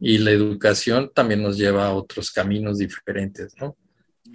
Y 0.00 0.18
la 0.18 0.30
educación 0.30 1.10
también 1.14 1.42
nos 1.42 1.56
lleva 1.56 1.86
a 1.86 1.94
otros 1.94 2.30
caminos 2.30 2.78
diferentes, 2.78 3.54
¿no? 3.58 3.76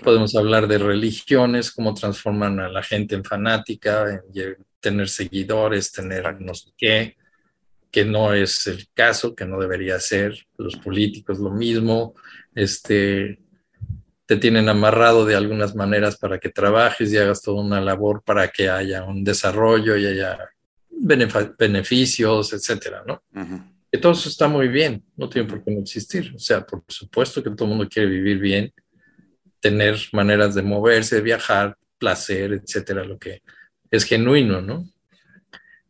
Podemos 0.01 0.36
hablar 0.36 0.67
de 0.67 0.77
religiones, 0.77 1.71
cómo 1.71 1.93
transforman 1.93 2.60
a 2.60 2.69
la 2.69 2.84
gente 2.84 3.15
en 3.15 3.23
fanática, 3.23 4.21
en 4.34 4.56
tener 4.79 5.10
seguidores, 5.10 5.91
tener 5.91 6.41
no 6.41 6.53
sé 6.53 6.71
qué, 6.77 7.17
que 7.89 8.03
no 8.06 8.34
es 8.34 8.67
el 8.67 8.88
caso, 8.93 9.36
que 9.36 9.45
no 9.45 9.60
debería 9.60 9.99
ser. 9.99 10.47
Los 10.58 10.75
políticos 10.77 11.39
lo 11.39 11.51
mismo, 11.51 12.15
este, 12.56 13.39
te 14.25 14.38
tienen 14.38 14.67
amarrado 14.67 15.25
de 15.25 15.36
algunas 15.36 15.75
maneras 15.75 16.17
para 16.17 16.39
que 16.39 16.49
trabajes 16.49 17.12
y 17.12 17.17
hagas 17.17 17.41
toda 17.41 17.62
una 17.62 17.82
labor 17.82 18.23
para 18.23 18.47
que 18.47 18.69
haya 18.69 19.03
un 19.03 19.23
desarrollo 19.23 19.95
y 19.95 20.08
haya 20.08 20.39
beneficios, 20.89 22.53
etcétera, 22.53 23.03
¿no? 23.06 23.21
Todo 24.01 24.13
eso 24.13 24.27
está 24.27 24.47
muy 24.47 24.69
bien, 24.69 25.03
no 25.15 25.29
tiene 25.29 25.47
por 25.47 25.63
qué 25.63 25.71
no 25.71 25.82
existir. 25.82 26.34
O 26.36 26.39
sea, 26.39 26.65
por 26.65 26.84
supuesto 26.88 27.43
que 27.43 27.51
todo 27.51 27.65
el 27.65 27.69
mundo 27.75 27.88
quiere 27.88 28.10
vivir 28.10 28.39
bien 28.39 28.73
tener 29.63 29.97
maneras 30.12 30.56
de 30.56 30.62
moverse, 30.62 31.21
viajar, 31.21 31.78
placer, 31.97 32.52
etcétera, 32.52 33.06
lo 33.06 33.17
que 33.17 33.41
es 33.89 34.04
genuino, 34.04 34.62
¿no? 34.62 34.86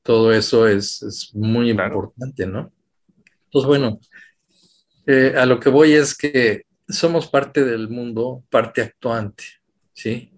Todo 0.04 0.32
eso 0.32 0.68
es, 0.68 1.32
muy 1.34 1.72
importante, 1.72 2.46
¿no? 2.46 2.72
Pues 3.52 3.66
bueno, 3.66 4.00
eh, 5.08 5.34
a 5.36 5.48
lo 5.48 5.60
que 5.60 5.70
voy 5.70 5.94
es 5.94 6.16
que 6.16 6.68
somos 6.88 7.28
parte 7.28 7.66
del 7.66 7.90
mundo, 7.90 8.44
parte 8.52 8.84
actuante, 8.84 9.44
¿sí? 9.92 10.32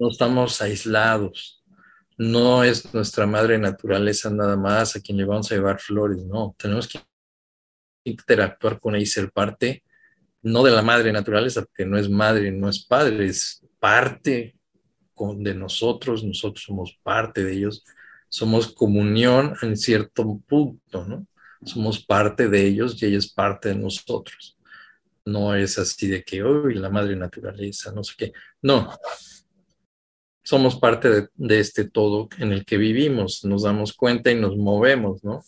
No 0.00 0.10
estamos 0.10 0.60
aislados. 0.60 1.62
No 2.18 2.64
es 2.64 2.92
nuestra 2.92 3.26
madre 3.26 3.58
naturaleza 3.58 4.28
nada 4.28 4.56
más 4.56 4.96
a 4.96 5.00
quien 5.00 5.18
le 5.18 5.24
vamos 5.24 5.52
a 5.52 5.54
llevar 5.54 5.78
flores, 5.78 6.18
no. 6.24 6.56
Tenemos 6.58 6.88
que 6.88 6.98
interactuar 8.02 8.80
con 8.80 8.96
ella 8.96 9.04
y 9.04 9.06
ser 9.06 9.30
parte 9.30 9.84
no 10.46 10.62
de 10.62 10.70
la 10.70 10.82
madre 10.82 11.12
naturaleza, 11.12 11.62
porque 11.62 11.84
no 11.84 11.98
es 11.98 12.08
madre, 12.08 12.52
no 12.52 12.68
es 12.68 12.84
padre, 12.84 13.26
es 13.26 13.64
parte 13.80 14.56
de 15.38 15.54
nosotros, 15.54 16.22
nosotros 16.22 16.64
somos 16.64 16.96
parte 17.02 17.42
de 17.42 17.52
ellos, 17.52 17.84
somos 18.28 18.72
comunión 18.72 19.54
en 19.62 19.76
cierto 19.76 20.40
punto, 20.46 21.04
¿no? 21.04 21.26
Somos 21.64 22.04
parte 22.04 22.48
de 22.48 22.64
ellos 22.64 23.02
y 23.02 23.06
ella 23.06 23.18
es 23.18 23.32
parte 23.32 23.70
de 23.70 23.74
nosotros. 23.74 24.56
No 25.24 25.52
es 25.56 25.78
así 25.78 26.06
de 26.06 26.22
que, 26.22 26.44
hoy 26.44 26.74
la 26.74 26.90
madre 26.90 27.16
naturaleza, 27.16 27.90
no 27.92 28.04
sé 28.04 28.14
qué. 28.16 28.32
No, 28.62 28.88
somos 30.44 30.76
parte 30.76 31.28
de, 31.34 31.58
este 31.58 31.90
todo 31.90 32.28
en 32.38 32.52
el 32.52 32.64
que 32.64 32.76
vivimos, 32.76 33.44
nos 33.44 33.64
damos 33.64 33.94
cuenta 33.94 34.30
y 34.30 34.36
nos 34.36 34.56
movemos, 34.56 35.24
¿no? 35.24 35.42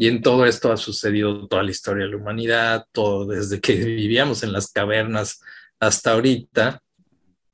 Y 0.00 0.08
en 0.08 0.22
todo 0.22 0.46
esto 0.46 0.72
ha 0.72 0.78
sucedido 0.78 1.46
toda 1.46 1.62
la 1.62 1.72
historia 1.72 2.06
de 2.06 2.12
la 2.12 2.16
humanidad, 2.16 2.86
todo 2.90 3.26
desde 3.26 3.60
que 3.60 3.74
vivíamos 3.84 4.42
en 4.42 4.50
las 4.50 4.72
cavernas 4.72 5.42
hasta 5.78 6.12
ahorita, 6.12 6.82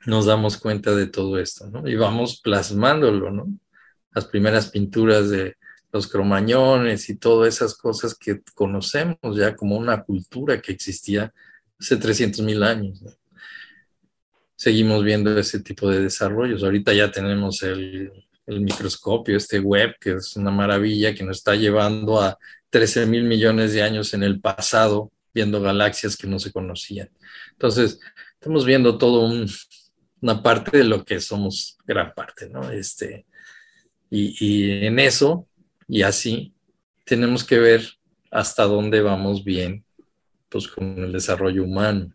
nos 0.06 0.26
damos 0.26 0.56
cuenta 0.56 0.94
de 0.94 1.08
todo 1.08 1.40
esto, 1.40 1.68
¿no? 1.68 1.88
Y 1.88 1.96
vamos 1.96 2.40
plasmándolo, 2.40 3.32
¿no? 3.32 3.48
Las 4.14 4.26
primeras 4.26 4.70
pinturas 4.70 5.28
de 5.28 5.56
los 5.90 6.06
cromañones 6.06 7.10
y 7.10 7.16
todas 7.16 7.52
esas 7.52 7.74
cosas 7.74 8.14
que 8.14 8.40
conocemos 8.54 9.36
ya 9.36 9.56
como 9.56 9.76
una 9.76 10.04
cultura 10.04 10.62
que 10.62 10.70
existía 10.70 11.34
hace 11.80 11.96
300 11.96 12.42
mil 12.42 12.62
años. 12.62 13.02
¿no? 13.02 13.10
Seguimos 14.54 15.02
viendo 15.02 15.36
ese 15.36 15.58
tipo 15.64 15.90
de 15.90 16.00
desarrollos. 16.00 16.62
Ahorita 16.62 16.92
ya 16.92 17.10
tenemos 17.10 17.64
el 17.64 18.25
el 18.46 18.60
microscopio, 18.60 19.36
este 19.36 19.58
web, 19.58 19.96
que 20.00 20.12
es 20.12 20.36
una 20.36 20.50
maravilla, 20.50 21.14
que 21.14 21.24
nos 21.24 21.38
está 21.38 21.54
llevando 21.54 22.20
a 22.20 22.38
13 22.70 23.06
mil 23.06 23.24
millones 23.24 23.72
de 23.72 23.82
años 23.82 24.14
en 24.14 24.22
el 24.22 24.40
pasado, 24.40 25.10
viendo 25.34 25.60
galaxias 25.60 26.16
que 26.16 26.26
no 26.26 26.38
se 26.38 26.52
conocían. 26.52 27.10
Entonces, 27.52 27.98
estamos 28.34 28.64
viendo 28.64 28.96
todo 28.98 29.28
una 30.20 30.42
parte 30.42 30.78
de 30.78 30.84
lo 30.84 31.04
que 31.04 31.20
somos, 31.20 31.76
gran 31.84 32.14
parte, 32.14 32.48
¿no? 32.48 32.70
Este, 32.70 33.26
y, 34.10 34.36
y 34.40 34.86
en 34.86 34.98
eso, 34.98 35.46
y 35.88 36.02
así, 36.02 36.54
tenemos 37.04 37.44
que 37.44 37.58
ver 37.58 37.82
hasta 38.30 38.64
dónde 38.64 39.00
vamos 39.00 39.44
bien, 39.44 39.84
pues 40.48 40.68
con 40.68 40.98
el 40.98 41.12
desarrollo 41.12 41.64
humano, 41.64 42.14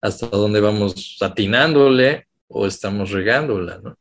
hasta 0.00 0.26
dónde 0.28 0.60
vamos 0.60 1.18
atinándole 1.20 2.28
o 2.48 2.66
estamos 2.66 3.10
regándola, 3.10 3.80
¿no? 3.82 3.98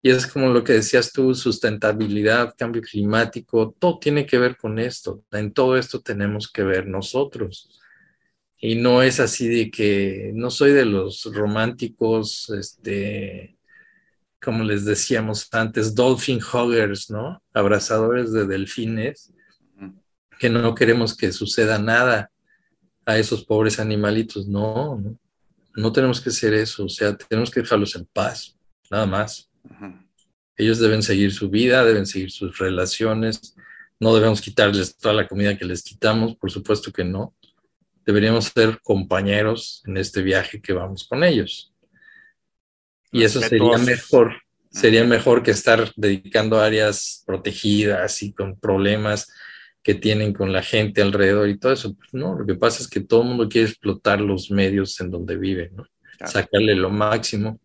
Y 0.00 0.10
es 0.10 0.26
como 0.26 0.48
lo 0.48 0.62
que 0.62 0.74
decías 0.74 1.12
tú, 1.12 1.34
sustentabilidad, 1.34 2.54
cambio 2.56 2.82
climático, 2.82 3.74
todo 3.78 3.98
tiene 3.98 4.26
que 4.26 4.38
ver 4.38 4.56
con 4.56 4.78
esto. 4.78 5.24
En 5.32 5.52
todo 5.52 5.76
esto 5.76 6.00
tenemos 6.00 6.50
que 6.50 6.62
ver 6.62 6.86
nosotros. 6.86 7.80
Y 8.60 8.76
no 8.76 9.02
es 9.02 9.20
así 9.20 9.48
de 9.48 9.70
que 9.70 10.32
no 10.34 10.50
soy 10.50 10.72
de 10.72 10.84
los 10.84 11.24
románticos, 11.32 12.50
este, 12.50 13.56
como 14.40 14.64
les 14.64 14.84
decíamos 14.84 15.48
antes, 15.52 15.94
dolphin 15.94 16.40
huggers, 16.40 17.10
¿no? 17.10 17.42
Abrazadores 17.52 18.32
de 18.32 18.46
delfines, 18.46 19.32
que 20.38 20.48
no 20.48 20.74
queremos 20.74 21.16
que 21.16 21.32
suceda 21.32 21.78
nada 21.78 22.30
a 23.04 23.18
esos 23.18 23.44
pobres 23.44 23.80
animalitos. 23.80 24.46
No, 24.46 24.96
no, 24.96 25.18
no 25.74 25.92
tenemos 25.92 26.20
que 26.20 26.30
ser 26.30 26.54
eso, 26.54 26.84
o 26.84 26.88
sea, 26.88 27.16
tenemos 27.16 27.50
que 27.50 27.60
dejarlos 27.60 27.96
en 27.96 28.06
paz, 28.06 28.56
nada 28.90 29.06
más. 29.06 29.48
Ellos 30.56 30.78
deben 30.80 31.02
seguir 31.02 31.32
su 31.32 31.50
vida, 31.50 31.84
deben 31.84 32.06
seguir 32.06 32.30
sus 32.30 32.58
relaciones, 32.58 33.54
no 34.00 34.14
debemos 34.14 34.40
quitarles 34.40 34.96
toda 34.96 35.14
la 35.14 35.26
comida 35.26 35.56
que 35.56 35.64
les 35.64 35.82
quitamos, 35.82 36.36
por 36.36 36.50
supuesto 36.50 36.92
que 36.92 37.04
no. 37.04 37.34
Deberíamos 38.04 38.46
ser 38.46 38.80
compañeros 38.80 39.82
en 39.86 39.96
este 39.96 40.22
viaje 40.22 40.60
que 40.60 40.72
vamos 40.72 41.06
con 41.06 41.22
ellos. 41.24 41.72
Y 43.12 43.22
eso 43.22 43.40
sería 43.40 43.78
mejor, 43.78 44.42
sería 44.70 45.04
mejor 45.04 45.42
que 45.42 45.50
estar 45.50 45.92
dedicando 45.96 46.60
áreas 46.60 47.22
protegidas 47.26 48.22
y 48.22 48.32
con 48.32 48.58
problemas 48.58 49.30
que 49.82 49.94
tienen 49.94 50.32
con 50.32 50.52
la 50.52 50.62
gente 50.62 51.02
alrededor 51.02 51.48
y 51.48 51.58
todo 51.58 51.72
eso. 51.72 51.94
Pues 51.94 52.12
no, 52.12 52.38
lo 52.38 52.46
que 52.46 52.54
pasa 52.54 52.82
es 52.82 52.88
que 52.88 53.00
todo 53.00 53.22
el 53.22 53.28
mundo 53.28 53.48
quiere 53.48 53.68
explotar 53.68 54.20
los 54.20 54.50
medios 54.50 55.00
en 55.00 55.10
donde 55.10 55.36
vive, 55.36 55.70
¿no? 55.74 55.86
Sacarle 56.26 56.74
lo 56.74 56.90
máximo. 56.90 57.60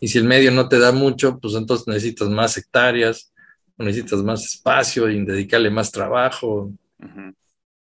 Y 0.00 0.08
si 0.08 0.18
el 0.18 0.24
medio 0.24 0.50
no 0.50 0.68
te 0.68 0.78
da 0.78 0.92
mucho, 0.92 1.38
pues 1.38 1.54
entonces 1.54 1.86
necesitas 1.86 2.28
más 2.28 2.56
hectáreas, 2.56 3.32
necesitas 3.76 4.22
más 4.22 4.44
espacio 4.44 5.08
y 5.08 5.24
dedicarle 5.24 5.70
más 5.70 5.92
trabajo. 5.92 6.72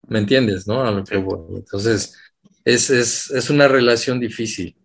¿Me 0.07 0.19
entiendes, 0.19 0.67
no? 0.67 0.83
A 0.83 0.91
lo 0.91 1.03
que 1.03 1.15
Entonces, 1.15 2.17
es, 2.65 2.89
es, 2.89 3.29
es 3.31 3.49
una 3.49 3.67
relación 3.67 4.19
difícil 4.19 4.75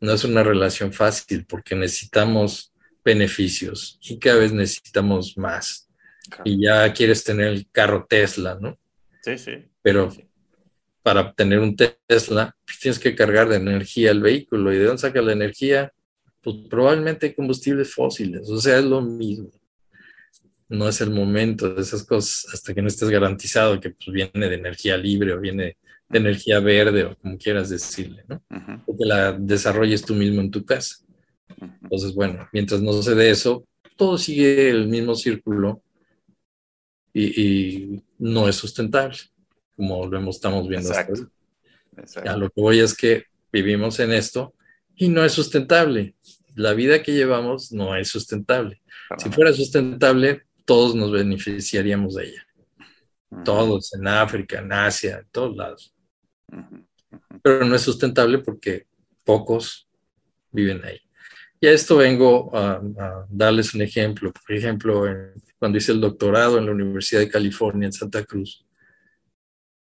no 0.00 0.12
es 0.12 0.24
una 0.24 0.42
relación 0.42 0.92
fácil 0.92 1.44
porque 1.46 1.74
necesitamos 1.74 2.72
beneficios 3.04 3.98
y 4.02 4.18
cada 4.18 4.40
vez 4.40 4.52
necesitamos 4.52 5.36
más. 5.36 5.88
Y 6.44 6.62
ya 6.62 6.92
quieres 6.92 7.24
tener 7.24 7.48
el 7.48 7.68
carro 7.70 8.06
Tesla, 8.08 8.58
¿no? 8.60 8.78
Sí, 9.22 9.38
sí. 9.38 9.64
Pero 9.82 10.12
para 11.02 11.32
tener 11.32 11.58
un 11.60 11.74
Tesla, 11.74 12.54
pues 12.66 12.78
tienes 12.78 12.98
que 12.98 13.14
cargar 13.14 13.48
de 13.48 13.56
energía 13.56 14.10
el 14.10 14.20
vehículo. 14.20 14.72
¿Y 14.72 14.76
de 14.76 14.84
dónde 14.84 15.00
saca 15.00 15.22
la 15.22 15.32
energía? 15.32 15.92
Pues 16.42 16.56
probablemente 16.68 17.34
combustibles 17.34 17.92
fósiles. 17.92 18.48
O 18.48 18.60
sea, 18.60 18.78
es 18.78 18.84
lo 18.84 19.00
mismo. 19.00 19.50
No 20.68 20.88
es 20.88 21.00
el 21.00 21.10
momento 21.10 21.74
de 21.74 21.82
esas 21.82 22.04
cosas 22.04 22.46
hasta 22.52 22.74
que 22.74 22.82
no 22.82 22.88
estés 22.88 23.08
garantizado 23.08 23.80
que 23.80 23.90
pues, 23.90 24.08
viene 24.12 24.48
de 24.48 24.54
energía 24.54 24.96
libre 24.96 25.32
o 25.32 25.40
viene 25.40 25.76
de 26.08 26.18
energía 26.18 26.60
verde 26.60 27.04
o 27.04 27.16
como 27.16 27.36
quieras 27.36 27.68
decirle, 27.70 28.24
¿no? 28.28 28.42
que 28.98 29.04
la 29.04 29.32
desarrolles 29.32 30.02
tú 30.02 30.14
mismo 30.14 30.40
en 30.40 30.50
tu 30.50 30.64
casa. 30.64 30.96
Entonces, 31.82 32.14
bueno, 32.14 32.48
mientras 32.52 32.80
no 32.80 32.92
se 33.02 33.14
dé 33.14 33.30
eso, 33.30 33.66
todo 33.96 34.16
sigue 34.16 34.70
el 34.70 34.86
mismo 34.88 35.14
círculo 35.14 35.82
y, 37.12 38.02
no 38.18 38.48
es 38.48 38.56
sustentable, 38.56 39.16
como 39.76 40.06
lo 40.06 40.30
estamos 40.30 40.66
viendo 40.68 40.88
Exacto. 40.88 41.30
hasta 41.96 42.36
lo 42.36 42.50
que 42.50 42.60
voy 42.60 42.80
es 42.80 42.96
que 42.96 43.24
vivimos 43.52 44.00
en 44.00 44.12
esto 44.12 44.54
y 44.96 45.08
no 45.08 45.24
es 45.24 45.32
sustentable. 45.32 46.14
La 46.58 46.74
vida 46.74 47.04
que 47.04 47.12
llevamos 47.12 47.70
no 47.70 47.94
es 47.94 48.08
sustentable. 48.08 48.82
Si 49.16 49.30
fuera 49.30 49.52
sustentable, 49.52 50.42
todos 50.64 50.92
nos 50.96 51.12
beneficiaríamos 51.12 52.16
de 52.16 52.24
ella. 52.30 52.46
Todos, 53.44 53.94
en 53.94 54.08
África, 54.08 54.58
en 54.58 54.72
Asia, 54.72 55.18
en 55.18 55.28
todos 55.30 55.56
lados. 55.56 55.94
Pero 57.42 57.64
no 57.64 57.76
es 57.76 57.82
sustentable 57.82 58.38
porque 58.38 58.88
pocos 59.24 59.88
viven 60.50 60.84
ahí. 60.84 61.00
Y 61.60 61.68
a 61.68 61.72
esto 61.72 61.98
vengo 61.98 62.50
a, 62.52 62.82
darles 63.28 63.72
un 63.74 63.82
ejemplo. 63.82 64.32
Por 64.32 64.56
ejemplo, 64.56 65.04
cuando 65.60 65.78
hice 65.78 65.92
el 65.92 66.00
doctorado 66.00 66.58
en 66.58 66.66
la 66.66 66.72
Universidad 66.72 67.20
de 67.20 67.30
California 67.30 67.86
en 67.86 67.92
Santa 67.92 68.24
Cruz, 68.24 68.66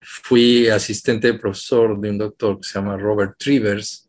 fui 0.01 0.67
asistente 0.67 1.31
de 1.31 1.39
profesor 1.39 1.99
de 1.99 2.11
un 2.11 2.19
doctor 2.19 2.59
que 2.59 2.67
se 2.67 2.75
llama 2.75 2.95
Robert 2.95 3.39
Trivers. 3.39 4.08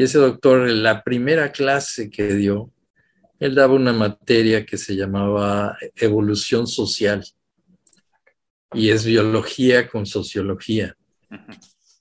Y 0.00 0.04
ese 0.04 0.16
doctor, 0.16 0.66
en 0.66 0.82
la 0.82 1.04
primera 1.04 1.52
clase 1.52 2.08
que 2.08 2.32
dio, 2.34 2.72
él 3.38 3.54
daba 3.54 3.74
una 3.74 3.92
materia 3.92 4.64
que 4.64 4.78
se 4.78 4.96
llamaba 4.96 5.76
evolución 5.94 6.66
social. 6.66 7.22
Y 8.72 8.88
es 8.88 9.04
biología 9.04 9.90
con 9.90 10.06
sociología 10.06 10.96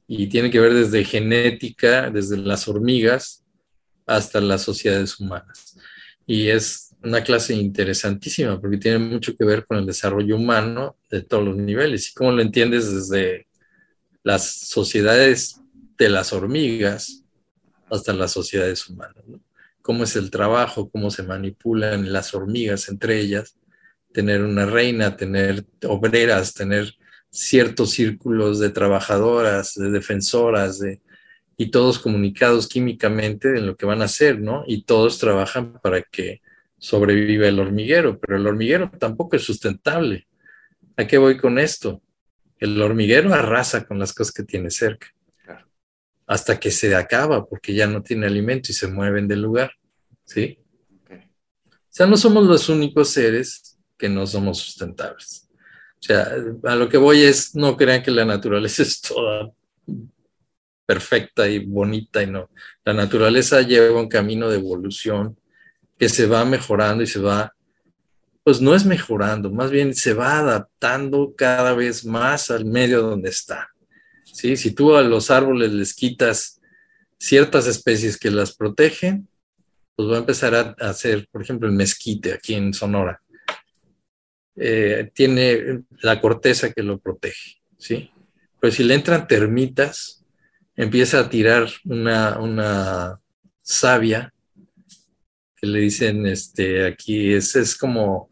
y 0.07 0.27
tiene 0.27 0.49
que 0.49 0.61
ver 0.61 0.73
desde 0.75 1.03
genética, 1.03 2.09
desde 2.09 2.37
las 2.37 2.69
hormigas 2.69 3.43
hasta 4.05 4.39
las 4.39 4.61
sociedades 4.61 5.19
humanas. 5.19 5.77
Y 6.25 6.47
es 6.47 6.95
una 7.03 7.21
clase 7.21 7.53
interesantísima 7.53 8.61
porque 8.61 8.77
tiene 8.77 8.99
mucho 8.99 9.35
que 9.35 9.43
ver 9.43 9.65
con 9.65 9.77
el 9.77 9.85
desarrollo 9.85 10.37
humano 10.37 10.95
de 11.11 11.21
todos 11.23 11.43
los 11.43 11.57
niveles 11.57 12.07
y 12.07 12.13
cómo 12.13 12.31
lo 12.31 12.41
entiendes 12.41 12.93
desde 12.93 13.47
las 14.23 14.69
sociedades 14.69 15.59
de 15.97 16.07
las 16.07 16.31
hormigas 16.31 17.18
hasta 17.91 18.13
las 18.13 18.31
sociedades 18.31 18.87
humanas. 18.87 19.23
Cómo 19.81 20.03
es 20.03 20.15
el 20.15 20.29
trabajo, 20.29 20.89
cómo 20.89 21.09
se 21.11 21.23
manipulan 21.23 22.11
las 22.11 22.33
hormigas 22.33 22.89
entre 22.89 23.19
ellas, 23.19 23.55
tener 24.11 24.41
una 24.41 24.65
reina, 24.65 25.15
tener 25.15 25.65
obreras, 25.85 26.53
tener 26.53 26.95
ciertos 27.29 27.91
círculos 27.91 28.59
de 28.59 28.69
trabajadoras, 28.69 29.75
de 29.75 29.91
defensoras, 29.91 30.79
de, 30.79 31.01
y 31.57 31.71
todos 31.71 31.99
comunicados 31.99 32.67
químicamente 32.67 33.49
en 33.57 33.67
lo 33.67 33.75
que 33.75 33.85
van 33.85 34.01
a 34.01 34.05
hacer, 34.05 34.39
¿no? 34.39 34.63
Y 34.65 34.83
todos 34.83 35.19
trabajan 35.19 35.79
para 35.81 36.01
que 36.01 36.41
sobreviva 36.77 37.47
el 37.47 37.59
hormiguero, 37.59 38.19
pero 38.19 38.37
el 38.37 38.47
hormiguero 38.47 38.89
tampoco 38.97 39.35
es 39.35 39.43
sustentable. 39.43 40.27
¿A 40.95 41.05
qué 41.05 41.17
voy 41.17 41.37
con 41.37 41.59
esto? 41.59 42.01
El 42.57 42.81
hormiguero 42.81 43.33
arrasa 43.33 43.85
con 43.85 43.99
las 43.99 44.13
cosas 44.13 44.33
que 44.33 44.43
tiene 44.43 44.69
cerca, 44.69 45.07
hasta 46.29 46.59
que 46.59 46.69
se 46.69 46.95
acaba 46.95 47.43
porque 47.43 47.73
ya 47.73 47.87
no 47.87 48.03
tiene 48.03 48.27
alimento 48.27 48.71
y 48.71 48.75
se 48.75 48.87
mueven 48.87 49.27
del 49.27 49.41
lugar, 49.41 49.71
¿sí? 50.25 50.59
O 51.09 51.89
sea, 51.89 52.05
no 52.05 52.17
somos 52.17 52.45
los 52.45 52.69
únicos 52.69 53.09
seres 53.09 53.79
que 53.97 54.07
no 54.07 54.27
somos 54.27 54.59
sustentables. 54.59 55.49
O 55.93 56.03
sea, 56.03 56.31
a 56.65 56.75
lo 56.75 56.87
que 56.87 56.99
voy 56.99 57.23
es, 57.23 57.55
no 57.55 57.75
crean 57.75 58.03
que 58.03 58.11
la 58.11 58.25
naturaleza 58.25 58.83
es 58.83 59.01
toda 59.01 59.51
perfecta 60.85 61.49
y 61.49 61.65
bonita 61.65 62.21
y 62.21 62.27
no. 62.27 62.51
La 62.85 62.93
naturaleza 62.93 63.63
lleva 63.63 63.99
un 63.99 64.07
camino 64.07 64.49
de 64.49 64.57
evolución 64.57 65.35
que 65.97 66.09
se 66.09 66.27
va 66.27 66.45
mejorando 66.45 67.01
y 67.01 67.07
se 67.07 67.19
va, 67.19 67.55
pues 68.43 68.61
no 68.61 68.75
es 68.75 68.85
mejorando, 68.85 69.49
más 69.49 69.71
bien 69.71 69.95
se 69.95 70.13
va 70.13 70.37
adaptando 70.37 71.33
cada 71.35 71.73
vez 71.73 72.05
más 72.05 72.51
al 72.51 72.65
medio 72.65 73.01
donde 73.01 73.31
está. 73.31 73.71
¿Sí? 74.39 74.55
Si 74.55 74.71
tú 74.71 74.95
a 74.95 75.01
los 75.01 75.31
árboles 75.31 75.73
les 75.73 75.93
quitas 75.93 76.61
ciertas 77.17 77.67
especies 77.67 78.17
que 78.17 78.31
las 78.31 78.55
protegen, 78.55 79.27
pues 79.97 80.09
va 80.09 80.15
a 80.15 80.19
empezar 80.19 80.55
a 80.55 80.89
hacer, 80.89 81.27
por 81.29 81.41
ejemplo, 81.41 81.67
el 81.67 81.75
mezquite 81.75 82.31
aquí 82.31 82.53
en 82.53 82.73
Sonora 82.73 83.21
eh, 84.55 85.11
tiene 85.13 85.83
la 86.01 86.21
corteza 86.21 86.71
que 86.71 86.83
lo 86.83 86.99
protege, 86.99 87.57
¿sí? 87.77 88.11
Pero 88.61 88.71
si 88.71 88.85
le 88.85 88.93
entran 88.93 89.27
termitas, 89.27 90.23
empieza 90.73 91.19
a 91.19 91.29
tirar 91.29 91.69
una, 91.83 92.39
una 92.39 93.19
savia, 93.61 94.33
que 95.57 95.67
le 95.67 95.79
dicen 95.81 96.25
este, 96.27 96.87
aquí, 96.87 97.33
es, 97.33 97.57
es 97.57 97.75
como 97.75 98.29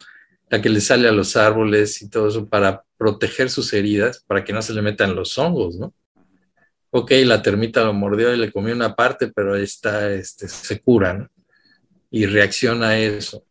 la 0.49 0.62
que 0.62 0.69
le 0.69 0.81
sale 0.81 1.07
a 1.07 1.12
los 1.12 1.36
árboles 1.36 2.01
y 2.01 2.10
todo 2.10 2.29
eso 2.29 2.47
para 2.47 2.83
proteger 2.97 3.49
sus 3.49 3.73
heridas, 3.73 4.23
para 4.25 4.43
que 4.43 4.53
no 4.53 4.62
se 4.62 4.73
le 4.73 4.81
metan 4.81 5.15
los 5.15 5.38
hongos, 5.38 5.75
¿no? 5.75 5.93
Ok, 6.89 7.12
la 7.25 7.41
termita 7.41 7.83
lo 7.83 7.93
mordió 7.93 8.33
y 8.33 8.38
le 8.38 8.51
comió 8.51 8.73
una 8.73 8.95
parte, 8.95 9.27
pero 9.27 9.55
está, 9.55 10.12
este, 10.13 10.47
se 10.47 10.79
cura, 10.79 11.13
¿no? 11.13 11.29
Y 12.10 12.25
reacciona 12.25 12.89
a 12.89 12.99
eso. 12.99 13.45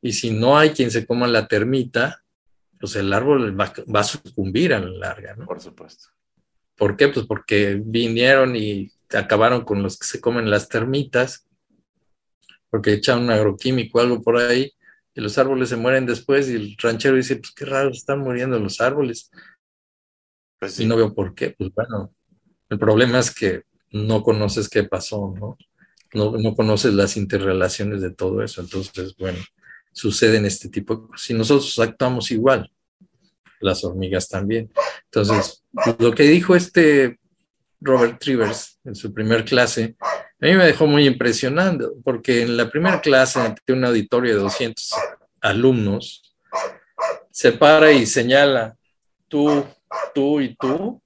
Y 0.00 0.12
si 0.12 0.30
no 0.30 0.58
hay 0.58 0.70
quien 0.70 0.90
se 0.90 1.06
coma 1.06 1.28
la 1.28 1.46
termita, 1.46 2.22
pues 2.80 2.96
el 2.96 3.12
árbol 3.12 3.58
va, 3.58 3.72
a 4.00 4.04
sucumbir 4.04 4.74
a 4.74 4.80
la 4.80 4.90
larga, 4.90 5.36
¿no? 5.36 5.46
Por 5.46 5.60
supuesto. 5.60 6.08
¿Por 6.76 6.96
qué? 6.96 7.08
Pues 7.08 7.26
porque 7.26 7.80
vinieron 7.80 8.56
y 8.56 8.90
acabaron 9.14 9.64
con 9.64 9.82
los 9.82 9.96
que 9.96 10.06
se 10.06 10.20
comen 10.20 10.50
las 10.50 10.68
termitas, 10.68 11.46
porque 12.68 12.94
echan 12.94 13.20
un 13.20 13.30
agroquímico 13.30 13.98
o 13.98 14.00
algo 14.00 14.20
por 14.20 14.38
ahí, 14.38 14.72
y 15.14 15.20
los 15.20 15.36
árboles 15.38 15.68
se 15.68 15.76
mueren 15.76 16.06
después, 16.06 16.48
y 16.48 16.54
el 16.54 16.76
ranchero 16.78 17.16
dice, 17.16 17.36
pues 17.36 17.52
qué 17.52 17.64
raro, 17.64 17.90
están 17.90 18.20
muriendo 18.20 18.58
los 18.58 18.80
árboles. 18.80 19.30
Pues 20.58 20.78
Y 20.80 20.86
no 20.86 20.96
veo 20.96 21.14
por 21.14 21.34
qué. 21.34 21.54
Pues 21.58 21.70
bueno, 21.74 22.14
el 22.68 22.78
problema 22.78 23.18
es 23.18 23.34
que 23.34 23.62
no 23.90 24.22
conoces 24.22 24.68
qué 24.68 24.84
pasó, 24.84 25.34
¿no? 25.38 25.56
No, 26.14 26.36
no 26.36 26.54
conoces 26.54 26.94
las 26.94 27.16
interrelaciones 27.16 28.02
de 28.02 28.10
todo 28.10 28.42
eso. 28.42 28.60
Entonces, 28.60 29.14
bueno, 29.16 29.38
suceden 29.92 30.44
este 30.44 30.68
tipo 30.68 30.94
de 30.94 31.06
cosas. 31.06 31.20
Si 31.26 31.34
nosotros 31.34 31.78
actuamos 31.78 32.30
igual, 32.30 32.70
las 33.60 33.84
hormigas 33.84 34.28
también. 34.28 34.70
Entonces, 35.04 35.62
lo 35.98 36.14
que 36.14 36.24
dijo 36.24 36.54
este 36.54 37.18
Robert 37.80 38.20
Trivers 38.20 38.78
en 38.84 38.94
su 38.94 39.12
primer 39.12 39.44
clase, 39.44 39.96
a 40.42 40.46
mí 40.46 40.54
me 40.56 40.66
dejó 40.66 40.88
muy 40.88 41.06
impresionado, 41.06 41.94
porque 42.02 42.42
en 42.42 42.56
la 42.56 42.68
primera 42.68 43.00
clase, 43.00 43.38
ante 43.38 43.72
un 43.72 43.84
auditorio 43.84 44.34
de 44.34 44.40
200 44.40 44.92
alumnos, 45.40 46.34
se 47.30 47.52
para 47.52 47.92
y 47.92 48.06
señala, 48.06 48.74
tú, 49.28 49.64
tú 50.12 50.40
y 50.40 50.56
tú, 50.56 51.00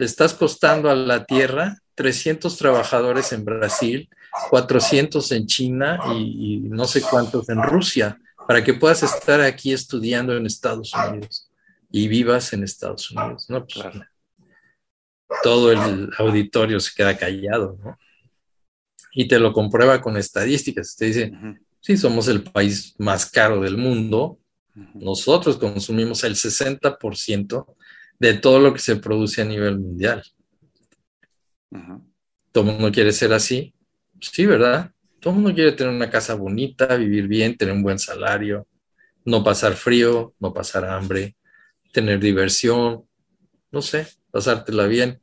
le 0.00 0.04
estás 0.04 0.34
costando 0.34 0.90
a 0.90 0.96
la 0.96 1.24
tierra 1.24 1.78
300 1.94 2.56
trabajadores 2.56 3.32
en 3.32 3.44
Brasil, 3.44 4.08
400 4.50 5.30
en 5.32 5.46
China 5.46 6.00
y, 6.16 6.58
no 6.64 6.84
sé 6.86 7.00
cuántos 7.00 7.48
en 7.50 7.62
Rusia, 7.62 8.18
para 8.48 8.64
que 8.64 8.74
puedas 8.74 9.04
estar 9.04 9.40
aquí 9.40 9.72
estudiando 9.72 10.36
en 10.36 10.46
Estados 10.46 10.92
Unidos 10.94 11.48
y 11.92 12.08
vivas 12.08 12.52
en 12.52 12.64
Estados 12.64 13.08
Unidos. 13.12 13.48
¿no? 13.48 13.64
Pues, 13.64 13.86
todo 15.44 15.70
el 15.70 16.10
auditorio 16.18 16.80
se 16.80 16.92
queda 16.96 17.16
callado, 17.16 17.78
¿no? 17.84 17.96
Y 19.20 19.26
te 19.26 19.40
lo 19.40 19.52
comprueba 19.52 20.00
con 20.00 20.16
estadísticas. 20.16 20.94
Te 20.94 21.06
dice, 21.06 21.32
sí, 21.80 21.96
somos 21.96 22.28
el 22.28 22.44
país 22.44 22.94
más 22.98 23.28
caro 23.28 23.60
del 23.60 23.76
mundo. 23.76 24.38
Nosotros 24.94 25.56
consumimos 25.56 26.22
el 26.22 26.36
60% 26.36 27.66
de 28.20 28.34
todo 28.34 28.60
lo 28.60 28.72
que 28.72 28.78
se 28.78 28.94
produce 28.94 29.42
a 29.42 29.44
nivel 29.44 29.80
mundial. 29.80 30.22
Todo 32.52 32.62
el 32.62 32.70
mundo 32.70 32.92
quiere 32.92 33.10
ser 33.10 33.32
así. 33.32 33.74
Sí, 34.20 34.46
¿verdad? 34.46 34.92
Todo 35.18 35.32
el 35.32 35.40
mundo 35.40 35.52
quiere 35.52 35.72
tener 35.72 35.92
una 35.92 36.10
casa 36.10 36.34
bonita, 36.36 36.94
vivir 36.94 37.26
bien, 37.26 37.56
tener 37.56 37.74
un 37.74 37.82
buen 37.82 37.98
salario, 37.98 38.68
no 39.24 39.42
pasar 39.42 39.74
frío, 39.74 40.32
no 40.38 40.54
pasar 40.54 40.84
hambre, 40.84 41.34
tener 41.92 42.20
diversión, 42.20 43.02
no 43.72 43.82
sé, 43.82 44.06
pasártela 44.30 44.86
bien. 44.86 45.20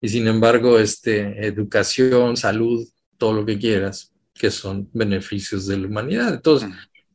Y 0.00 0.08
sin 0.08 0.26
embargo, 0.26 0.80
este, 0.80 1.46
educación, 1.46 2.36
salud, 2.36 2.84
todo 3.16 3.32
lo 3.32 3.46
que 3.46 3.58
quieras, 3.58 4.12
que 4.32 4.50
son 4.50 4.88
beneficios 4.92 5.66
de 5.66 5.78
la 5.78 5.86
humanidad. 5.86 6.34
Entonces, 6.34 6.70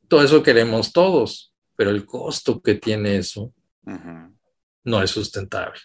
todo 0.07 0.23
eso 0.23 0.41
queremos 0.41 0.91
todos, 0.91 1.53
pero 1.75 1.89
el 1.91 2.05
costo 2.05 2.62
que 2.62 2.75
tiene 2.75 3.17
eso 3.17 3.53
no 4.83 5.03
es 5.03 5.12
sustentable, 5.12 5.79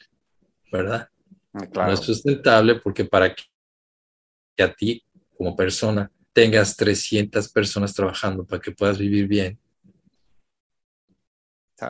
¿verdad? 0.72 1.09
Ah, 1.53 1.66
no 1.74 1.92
es 1.92 2.00
sustentable 2.00 2.77
porque 2.77 3.05
para 3.05 3.35
que 3.35 4.62
a 4.62 4.72
ti, 4.72 5.05
como 5.37 5.55
persona, 5.55 6.11
tengas 6.33 6.77
300 6.77 7.48
personas 7.48 7.94
trabajando 7.94 8.44
para 8.44 8.61
que 8.61 8.72
puedas 8.72 8.98
vivir 8.98 9.27
bien, 9.27 9.59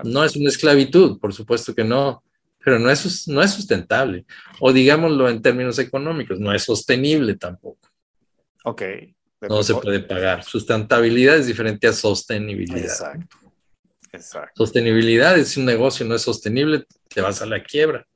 no 0.03 0.25
es 0.25 0.37
una 0.37 0.49
esclavitud, 0.49 1.19
por 1.19 1.33
supuesto 1.33 1.75
que 1.75 1.85
no, 1.85 2.23
pero 2.65 2.79
no 2.79 2.91
es, 2.91 3.29
no 3.29 3.43
es 3.43 3.51
sustentable. 3.51 4.25
O 4.61 4.73
digámoslo 4.73 5.29
en 5.29 5.43
términos 5.43 5.79
económicos, 5.79 6.41
no 6.41 6.53
es 6.53 6.65
sostenible 6.65 7.37
tampoco. 7.37 7.89
Ok. 8.65 8.83
No 9.43 9.63
se 9.63 9.75
puede 9.75 10.01
pagar. 10.01 10.43
Sustentabilidad 10.43 11.37
es 11.37 11.47
diferente 11.47 11.87
a 11.87 11.93
sostenibilidad. 11.93 12.85
Exacto. 12.85 13.37
Exacto. 14.11 14.53
Sostenibilidad 14.57 15.37
es 15.39 15.49
si 15.49 15.61
un 15.61 15.67
negocio 15.67 16.07
no 16.07 16.15
es 16.15 16.23
sostenible, 16.23 16.87
te 17.09 17.21
vas 17.21 17.43
a 17.43 17.47
la 17.47 17.63
quiebra. 17.63 18.07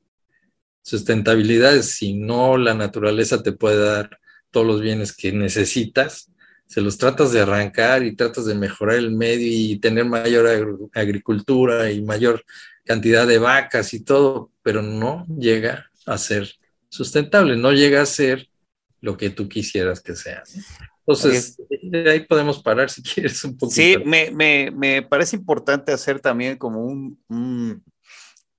Sustentabilidad 0.83 1.77
es 1.77 1.91
si 1.97 2.15
no 2.15 2.57
la 2.57 2.73
naturaleza 2.73 3.43
te 3.43 3.53
puede 3.53 3.85
dar 3.85 4.19
todos 4.51 4.67
los 4.67 4.81
bienes 4.81 5.15
que 5.15 5.33
necesitas, 5.33 6.31
se 6.67 6.81
los 6.81 6.99
tratas 6.99 7.33
de 7.33 7.41
arrancar 7.41 8.05
y 8.05 8.15
tratas 8.15 8.47
de 8.47 8.55
mejorar 8.55 8.97
el 8.97 9.11
medio 9.11 9.47
y 9.47 9.79
tener 9.79 10.05
mayor 10.05 10.91
agricultura 10.95 11.91
y 11.91 12.03
mayor 12.03 12.45
cantidad 12.85 13.27
de 13.27 13.39
vacas 13.39 13.93
y 13.93 14.05
todo, 14.05 14.51
pero 14.63 14.83
no 14.83 15.27
llega 15.39 15.91
a 16.07 16.17
ser 16.17 16.55
sustentable, 16.89 17.57
no 17.57 17.73
llega 17.73 18.03
a 18.03 18.07
ser 18.07 18.49
lo 19.01 19.17
que 19.17 19.31
tú 19.31 19.49
quisieras 19.49 20.01
que 20.01 20.17
sea. 20.17 20.43
Entonces, 21.07 21.57
de 21.83 22.11
ahí 22.11 22.21
podemos 22.21 22.63
parar 22.63 22.91
si 22.91 23.03
quieres 23.15 23.43
un 23.45 23.57
poquito. 23.57 23.75
Sí, 23.75 23.97
me, 24.05 24.31
me, 24.31 24.71
me 24.71 25.03
parece 25.03 25.37
importante 25.37 25.93
hacer 25.93 26.21
también 26.21 26.57
como 26.57 26.85
un, 26.85 27.85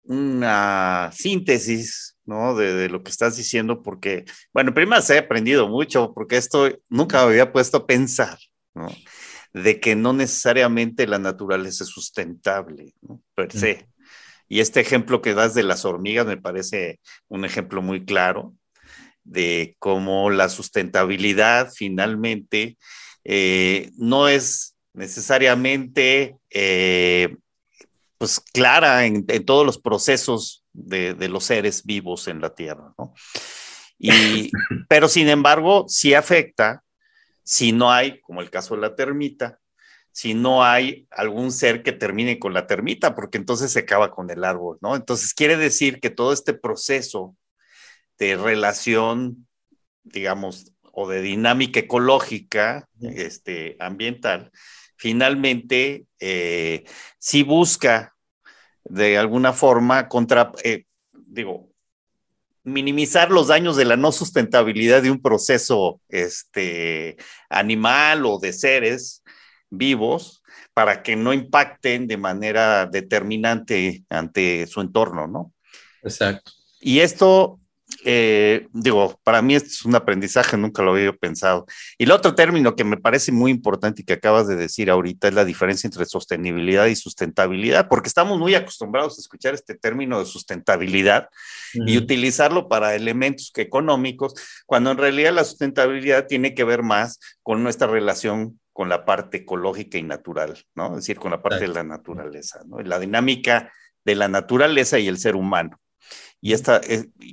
una 0.04 1.12
síntesis 1.14 2.16
¿no? 2.30 2.56
De, 2.56 2.74
de, 2.76 2.90
lo 2.90 3.02
que 3.02 3.10
estás 3.10 3.36
diciendo, 3.36 3.82
porque, 3.82 4.24
bueno, 4.54 4.72
primero 4.74 5.02
se 5.02 5.18
ha 5.18 5.22
aprendido 5.22 5.68
mucho, 5.68 6.14
porque 6.14 6.38
esto 6.38 6.70
nunca 6.88 7.26
me 7.26 7.32
había 7.32 7.52
puesto 7.52 7.78
a 7.78 7.88
pensar, 7.88 8.38
¿no? 8.76 8.88
De 9.52 9.80
que 9.80 9.96
no 9.96 10.14
necesariamente 10.14 11.08
la 11.08 11.18
naturaleza 11.18 11.84
es 11.84 11.90
sustentable, 11.90 12.94
¿no? 13.02 13.20
Per 13.34 13.52
se. 13.52 13.88
Y 14.48 14.60
este 14.60 14.80
ejemplo 14.80 15.24
que 15.24 15.34
das 15.34 15.56
de 15.56 15.64
las 15.64 15.86
hormigas 15.86 16.28
me 16.28 16.38
parece 16.38 17.00
un 17.28 17.46
ejemplo 17.46 17.82
muy 17.82 18.06
claro 18.06 18.54
de 19.30 19.76
cómo 19.80 20.30
la 20.32 20.50
sustentabilidad 20.50 21.72
finalmente 21.72 22.78
eh, 23.24 23.92
no 23.96 24.28
es 24.28 24.76
necesariamente 24.94 26.36
eh, 26.50 27.36
pues 28.18 28.40
clara 28.40 29.06
en, 29.06 29.26
todos 29.46 29.66
los 29.66 29.78
procesos 29.78 30.66
de, 30.74 31.14
de, 31.14 31.30
los 31.30 31.46
seres 31.46 31.86
vivos 31.86 32.28
en 32.28 32.42
la 32.42 32.56
Tierra, 32.56 32.94
¿no? 32.98 33.14
Y, 34.00 34.50
pero 34.90 35.08
sin 35.08 35.30
embargo, 35.30 35.86
sí 35.88 36.14
afecta 36.14 36.84
si 37.44 37.72
no 37.72 37.92
hay, 37.92 38.20
como 38.22 38.42
el 38.42 38.50
caso 38.50 38.76
de 38.76 38.82
la 38.82 38.96
termita, 38.96 39.60
si 40.12 40.34
no 40.34 40.64
hay 40.64 41.08
algún 41.12 41.52
ser 41.52 41.84
que 41.84 41.92
termine 41.92 42.40
con 42.40 42.54
la 42.54 42.66
termita, 42.66 43.16
porque 43.16 43.38
entonces 43.38 43.72
se 43.72 43.80
acaba 43.80 44.12
con 44.12 44.30
el 44.32 44.44
árbol, 44.44 44.80
¿no? 44.82 44.96
Entonces 44.96 45.34
quiere 45.34 45.56
decir 45.56 46.00
que 46.00 46.10
todo 46.10 46.34
este 46.34 46.54
proceso 46.54 47.36
de 48.20 48.36
relación, 48.36 49.48
digamos, 50.04 50.74
o 50.92 51.08
de 51.08 51.22
dinámica 51.22 51.80
ecológica, 51.80 52.88
este, 53.02 53.78
ambiental, 53.80 54.52
finalmente 54.98 56.06
eh, 56.20 56.84
sí 57.18 57.44
busca 57.44 58.16
de 58.84 59.18
alguna 59.18 59.54
forma 59.54 60.10
contra, 60.10 60.52
eh, 60.64 60.84
digo, 61.14 61.70
minimizar 62.64 63.32
los 63.32 63.48
daños 63.48 63.78
de 63.78 63.86
la 63.86 63.96
no 63.96 64.12
sustentabilidad 64.12 65.02
de 65.02 65.12
un 65.12 65.22
proceso 65.22 66.02
este, 66.10 67.16
animal 67.50 68.26
o 68.26 68.38
de 68.40 68.52
seres 68.52 69.24
vivos 69.70 70.44
para 70.74 71.02
que 71.04 71.16
no 71.16 71.34
impacten 71.34 72.08
de 72.08 72.18
manera 72.18 72.86
determinante 72.86 74.04
ante 74.10 74.68
su 74.68 74.82
entorno, 74.82 75.28
¿no? 75.28 75.54
Exacto. 76.04 76.52
Y 76.82 77.00
esto, 77.00 77.59
eh, 78.06 78.68
digo, 78.72 79.20
para 79.24 79.42
mí 79.42 79.56
es 79.56 79.84
un 79.84 79.96
aprendizaje, 79.96 80.58
nunca 80.58 80.82
lo 80.82 80.92
había 80.92 81.12
pensado. 81.14 81.66
Y 81.98 82.04
el 82.04 82.12
otro 82.12 82.36
término 82.36 82.76
que 82.76 82.84
me 82.84 82.98
parece 82.98 83.32
muy 83.32 83.52
importante 83.52 84.02
y 84.02 84.06
que 84.06 84.14
acabas 84.14 84.48
de 84.48 84.56
decir 84.56 84.90
ahorita 84.90 85.28
es 85.28 85.34
la 85.34 85.46
diferencia 85.46 85.88
entre 85.88 86.06
sostenibilidad 86.06 86.86
y 86.86 86.96
sustentabilidad, 86.96 87.88
porque 87.88 88.08
estamos 88.08 88.40
muy 88.40 88.56
acostumbrados 88.56 89.18
a 89.18 89.22
escuchar 89.22 89.54
este 89.54 89.76
término 89.76 90.20
de 90.20 90.26
sustentabilidad 90.26 91.30
y 91.74 91.98
utilizarlo 91.98 92.68
para 92.68 92.96
elementos 92.96 93.52
económicos, 93.56 94.34
cuando 94.66 94.92
en 94.92 94.98
realidad 94.98 95.34
la 95.34 95.44
sustentabilidad 95.44 96.28
tiene 96.28 96.54
que 96.54 96.64
ver 96.64 96.84
más 96.84 97.20
con 97.44 97.64
nuestra 97.64 97.88
relación 97.88 98.60
con 98.72 98.88
la 98.88 99.04
parte 99.04 99.40
ecológica 99.40 99.98
y 99.98 100.04
natural, 100.04 100.58
¿no? 100.74 100.92
Es 100.92 100.98
decir, 100.98 101.18
con 101.18 101.32
la 101.32 101.42
parte 101.42 101.62
de 101.62 101.68
la 101.68 101.84
naturaleza, 101.84 102.62
¿no? 102.66 102.80
La 102.80 102.98
dinámica 102.98 103.74
de 104.06 104.16
la 104.16 104.30
naturaleza 104.30 104.98
y 105.00 105.10
el 105.10 105.18
ser 105.18 105.36
humano. 105.36 105.78
Y 106.42 106.54
esta, 106.54 106.82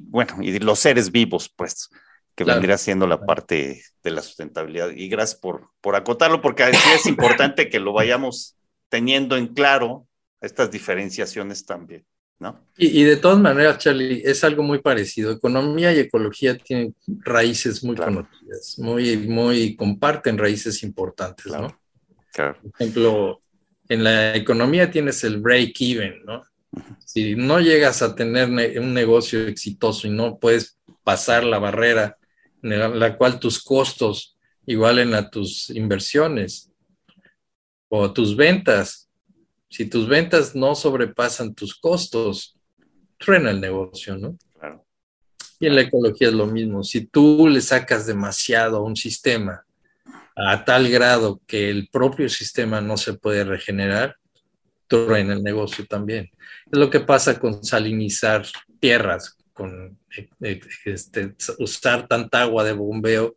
bueno, 0.02 0.36
y 0.40 0.58
los 0.58 0.78
seres 0.78 1.12
vivos, 1.12 1.52
pues, 1.54 1.88
que 2.34 2.44
vendría 2.44 2.76
siendo 2.76 3.06
la 3.06 3.24
parte 3.24 3.82
de 4.02 4.10
la 4.10 4.22
sustentabilidad. 4.22 4.90
Y 4.90 5.08
gracias 5.08 5.40
por, 5.40 5.70
por 5.80 5.96
acotarlo, 5.96 6.42
porque 6.42 6.64
es 6.70 7.06
importante 7.06 7.68
que 7.68 7.80
lo 7.80 7.92
vayamos 7.92 8.56
teniendo 8.88 9.36
en 9.36 9.48
claro 9.48 10.06
estas 10.40 10.70
diferenciaciones 10.70 11.64
también. 11.64 12.04
Y, 12.76 13.02
de 13.04 13.16
todas 13.16 13.38
maneras, 13.38 13.78
Charlie, 13.78 14.20
es 14.24 14.44
algo 14.44 14.62
muy 14.62 14.80
parecido. 14.80 15.32
Economía 15.32 15.94
y 15.94 16.00
ecología 16.00 16.56
tienen 16.58 16.94
raíces 17.06 17.82
muy 17.82 17.96
conocidas, 17.96 18.78
muy, 18.78 19.16
muy, 19.16 19.74
comparten 19.74 20.36
raíces 20.36 20.82
importantes, 20.82 21.46
¿no? 21.46 21.80
Por 22.34 22.56
ejemplo, 22.78 23.40
en 23.88 24.04
la 24.04 24.36
economía 24.36 24.90
tienes 24.90 25.24
el 25.24 25.40
break-even, 25.40 26.24
¿no? 26.26 26.44
Si 27.04 27.34
no 27.34 27.60
llegas 27.60 28.02
a 28.02 28.14
tener 28.14 28.48
un 28.78 28.92
negocio 28.92 29.46
exitoso 29.46 30.06
y 30.06 30.10
no 30.10 30.38
puedes 30.38 30.78
pasar 31.04 31.44
la 31.44 31.58
barrera 31.58 32.18
en 32.62 32.98
la 32.98 33.16
cual 33.16 33.38
tus 33.38 33.62
costos 33.62 34.36
igualen 34.66 35.14
a 35.14 35.30
tus 35.30 35.70
inversiones 35.70 36.70
o 37.88 38.12
tus 38.12 38.36
ventas, 38.36 39.08
si 39.68 39.86
tus 39.86 40.08
ventas 40.08 40.54
no 40.54 40.74
sobrepasan 40.74 41.54
tus 41.54 41.74
costos, 41.74 42.56
truena 43.18 43.50
el 43.50 43.60
negocio, 43.60 44.16
¿no? 44.16 44.36
Claro. 44.58 44.84
Y 45.60 45.66
en 45.66 45.76
la 45.76 45.82
ecología 45.82 46.28
es 46.28 46.34
lo 46.34 46.46
mismo. 46.46 46.82
Si 46.82 47.06
tú 47.06 47.48
le 47.48 47.60
sacas 47.60 48.06
demasiado 48.06 48.78
a 48.78 48.82
un 48.82 48.96
sistema 48.96 49.64
a 50.34 50.64
tal 50.64 50.90
grado 50.90 51.40
que 51.46 51.70
el 51.70 51.88
propio 51.88 52.28
sistema 52.28 52.80
no 52.80 52.96
se 52.96 53.14
puede 53.14 53.44
regenerar, 53.44 54.16
truena 54.86 55.34
el 55.34 55.42
negocio 55.42 55.86
también. 55.86 56.30
Es 56.70 56.78
lo 56.78 56.90
que 56.90 57.00
pasa 57.00 57.38
con 57.38 57.64
salinizar 57.64 58.46
tierras, 58.80 59.36
con 59.52 59.98
eh, 60.16 60.28
eh, 60.42 60.60
este, 60.84 61.34
usar 61.58 62.06
tanta 62.08 62.42
agua 62.42 62.64
de 62.64 62.72
bombeo, 62.72 63.36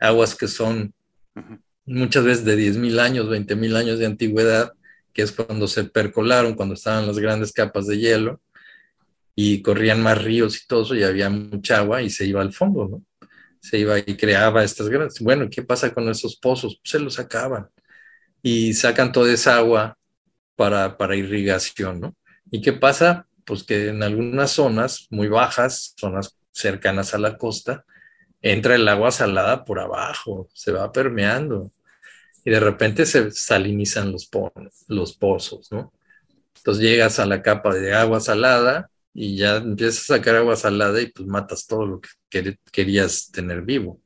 aguas 0.00 0.34
que 0.34 0.48
son 0.48 0.92
muchas 1.86 2.24
veces 2.24 2.44
de 2.44 2.56
10.000 2.56 3.00
años, 3.00 3.26
20.000 3.26 3.76
años 3.76 3.98
de 3.98 4.06
antigüedad, 4.06 4.72
que 5.12 5.22
es 5.22 5.32
cuando 5.32 5.68
se 5.68 5.84
percolaron, 5.84 6.54
cuando 6.54 6.74
estaban 6.74 7.06
las 7.06 7.18
grandes 7.18 7.52
capas 7.52 7.86
de 7.86 7.98
hielo 7.98 8.40
y 9.34 9.62
corrían 9.62 10.02
más 10.02 10.22
ríos 10.22 10.56
y 10.56 10.66
todo 10.66 10.82
eso, 10.82 10.94
y 10.94 11.02
había 11.02 11.30
mucha 11.30 11.78
agua 11.78 12.02
y 12.02 12.10
se 12.10 12.26
iba 12.26 12.40
al 12.40 12.52
fondo, 12.52 12.88
¿no? 12.88 13.28
Se 13.60 13.78
iba 13.78 13.98
y 13.98 14.16
creaba 14.16 14.62
estas 14.62 14.88
grandes. 14.88 15.20
Bueno, 15.20 15.48
¿qué 15.50 15.62
pasa 15.62 15.92
con 15.92 16.08
esos 16.08 16.36
pozos? 16.36 16.78
Pues 16.82 16.90
se 16.90 16.98
los 16.98 17.14
sacaban 17.14 17.68
y 18.42 18.74
sacan 18.74 19.10
toda 19.10 19.32
esa 19.32 19.56
agua 19.56 19.96
para, 20.56 20.96
para 20.96 21.16
irrigación, 21.16 22.00
¿no? 22.00 22.16
¿Y 22.50 22.60
qué 22.60 22.72
pasa? 22.72 23.26
Pues 23.44 23.64
que 23.64 23.88
en 23.88 24.02
algunas 24.02 24.52
zonas 24.52 25.06
muy 25.10 25.28
bajas, 25.28 25.94
zonas 25.96 26.36
cercanas 26.52 27.14
a 27.14 27.18
la 27.18 27.36
costa, 27.36 27.84
entra 28.40 28.74
el 28.74 28.86
agua 28.88 29.10
salada 29.10 29.64
por 29.64 29.80
abajo, 29.80 30.48
se 30.52 30.70
va 30.72 30.92
permeando 30.92 31.70
y 32.44 32.50
de 32.50 32.60
repente 32.60 33.06
se 33.06 33.30
salinizan 33.30 34.12
los, 34.12 34.28
los 34.88 35.16
pozos, 35.16 35.72
¿no? 35.72 35.92
Entonces 36.56 36.82
llegas 36.82 37.18
a 37.18 37.26
la 37.26 37.42
capa 37.42 37.74
de 37.74 37.94
agua 37.94 38.20
salada 38.20 38.90
y 39.12 39.36
ya 39.36 39.56
empiezas 39.56 40.10
a 40.10 40.16
sacar 40.16 40.36
agua 40.36 40.56
salada 40.56 41.00
y 41.00 41.06
pues 41.06 41.26
matas 41.26 41.66
todo 41.66 41.86
lo 41.86 42.00
que 42.00 42.58
querías 42.70 43.30
tener 43.30 43.62
vivo. 43.62 44.00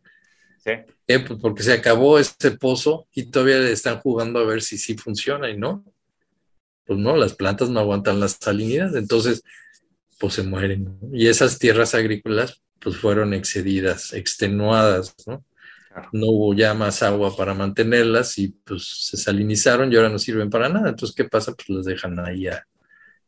Sí. 0.65 0.73
Eh, 1.07 1.19
pues 1.21 1.41
porque 1.41 1.63
se 1.63 1.73
acabó 1.73 2.19
ese 2.19 2.53
pozo 2.53 3.09
y 3.15 3.31
todavía 3.31 3.59
están 3.69 4.01
jugando 4.01 4.39
a 4.39 4.45
ver 4.45 4.63
si 4.63 4.77
sí 4.79 4.97
funciona 4.97 5.49
y 5.51 5.57
no. 5.57 5.85
Pues 6.89 6.99
no, 6.99 7.19
las 7.19 7.35
plantas 7.35 7.69
no 7.69 7.81
aguantan 7.81 8.19
la 8.19 8.29
salinidad, 8.29 8.97
entonces 8.97 9.43
pues 10.19 10.33
se 10.33 10.43
mueren. 10.43 10.99
Y 11.13 11.27
esas 11.27 11.59
tierras 11.59 11.95
agrícolas 11.95 12.63
pues 12.81 12.97
fueron 12.97 13.35
excedidas, 13.35 14.15
extenuadas, 14.15 15.15
¿no? 15.27 15.45
No 16.13 16.29
hubo 16.29 16.55
ya 16.55 16.73
más 16.73 17.03
agua 17.03 17.37
para 17.37 17.53
mantenerlas 17.53 18.39
y 18.39 18.49
pues 18.49 19.07
se 19.07 19.19
salinizaron 19.19 19.93
y 19.93 19.97
ahora 19.97 20.09
no 20.09 20.19
sirven 20.19 20.49
para 20.49 20.71
nada. 20.71 20.89
Entonces, 20.89 21.15
¿qué 21.15 21.25
pasa? 21.25 21.53
Pues 21.55 21.69
las 21.69 21.85
dejan 21.85 22.19
ahí 22.21 22.47
a, 22.47 22.65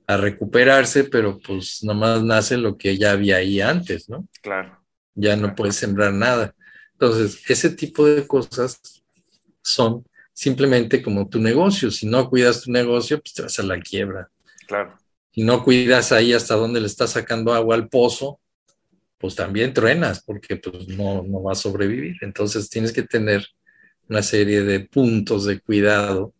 recuperarse, 0.09 1.05
pero 1.05 1.39
pues 1.39 1.85
nomás 1.85 2.25
nace 2.25 2.57
lo 2.57 2.77
que 2.77 2.97
ya 2.97 3.13
había 3.13 3.37
ahí 3.37 3.61
antes, 3.61 4.09
¿no? 4.09 4.27
Claro. 4.41 4.83
Ya 5.15 5.37
no 5.37 5.55
puedes 5.55 5.77
sembrar 5.77 6.13
nada. 6.15 6.55
Entonces, 6.95 7.43
ese 7.49 7.71
tipo 7.71 8.07
de 8.07 8.27
cosas 8.27 8.81
son 9.63 10.05
simplemente 10.41 11.03
como 11.03 11.29
tu 11.29 11.39
negocio. 11.39 11.91
Si 11.91 12.07
no 12.07 12.31
cuidas 12.31 12.63
tu 12.63 12.73
negocio, 12.73 13.21
pues 13.21 13.35
te 13.35 13.43
vas 13.43 13.59
a 13.59 13.63
la 13.63 13.79
quiebra. 13.79 14.31
Claro. 14.67 14.99
Si 15.35 15.43
no 15.43 15.63
cuidas 15.63 16.13
ahí 16.13 16.33
hasta 16.33 16.55
donde 16.55 16.81
le 16.81 16.87
estás 16.87 17.11
sacando 17.11 17.53
agua 17.53 17.75
al 17.75 17.91
pozo, 17.91 18.41
pues 19.19 19.35
también 19.35 19.75
truenas 19.75 20.23
porque 20.25 20.57
pues 20.57 20.89
no, 20.89 21.23
no 21.23 21.43
va 21.43 21.53
a 21.53 21.55
sobrevivir. 21.55 22.17
Entonces 22.23 22.71
tienes 22.71 22.91
que 22.91 23.03
tener 23.03 23.47
una 24.09 24.23
serie 24.23 24.63
de 24.63 24.81
puntos 24.81 25.45
de 25.45 25.61
cuidado 25.61 26.33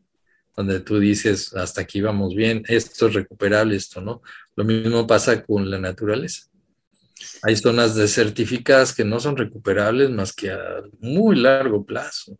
donde 0.57 0.81
tú 0.81 0.99
dices, 0.99 1.55
hasta 1.55 1.83
aquí 1.83 2.01
vamos 2.01 2.35
bien, 2.35 2.63
esto 2.69 3.09
es 3.09 3.13
recuperable, 3.13 3.77
esto 3.77 4.01
no. 4.01 4.23
Lo 4.57 4.65
mismo 4.65 5.07
pasa 5.07 5.43
con 5.43 5.71
la 5.71 5.79
naturaleza. 5.79 6.47
Hay 7.43 7.55
zonas 7.55 7.97
desertificadas 7.97 8.95
que 8.95 9.05
no 9.05 9.21
son 9.21 9.37
recuperables 9.37 10.09
más 10.09 10.33
que 10.33 10.51
a 10.51 10.59
muy 11.01 11.37
largo 11.37 11.85
plazo. 11.85 12.39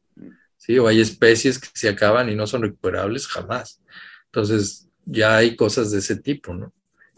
¿Sí? 0.71 0.79
O 0.79 0.87
hay 0.87 1.01
especies 1.01 1.59
que 1.59 1.69
se 1.75 1.89
acaban 1.89 2.31
y 2.31 2.37
no 2.37 2.47
son 2.47 2.63
recuperables 2.63 3.27
jamás. 3.27 3.83
Entonces, 4.27 4.89
ya 5.05 5.37
hay 5.37 5.57
cosas 5.57 5.91
de 5.91 5.99
ese 5.99 6.17
tipo, 6.17 6.55
¿no? 6.55 6.73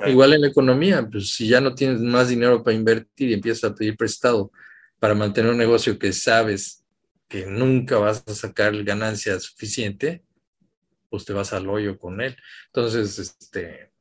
Igual 0.06 0.32
en 0.32 0.40
la 0.40 0.48
economía, 0.48 1.06
pues 1.08 1.34
si 1.34 1.46
ya 1.46 1.60
no 1.60 1.74
tienes 1.74 2.00
más 2.00 2.28
dinero 2.28 2.64
para 2.64 2.74
invertir 2.74 3.30
y 3.30 3.34
empiezas 3.34 3.70
a 3.70 3.74
pedir 3.74 3.96
prestado 3.96 4.50
para 4.98 5.14
mantener 5.14 5.52
un 5.52 5.58
negocio 5.58 5.98
que 5.98 6.12
sabes 6.12 6.82
que 7.28 7.46
nunca 7.46 7.98
vas 7.98 8.24
a 8.26 8.34
sacar 8.34 8.82
ganancia 8.84 9.38
suficiente, 9.38 10.22
pues 11.10 11.24
te 11.24 11.32
vas 11.32 11.52
al 11.52 11.68
hoyo 11.68 11.98
con 11.98 12.20
él. 12.20 12.36
Entonces, 12.66 13.18
este, 13.18 13.92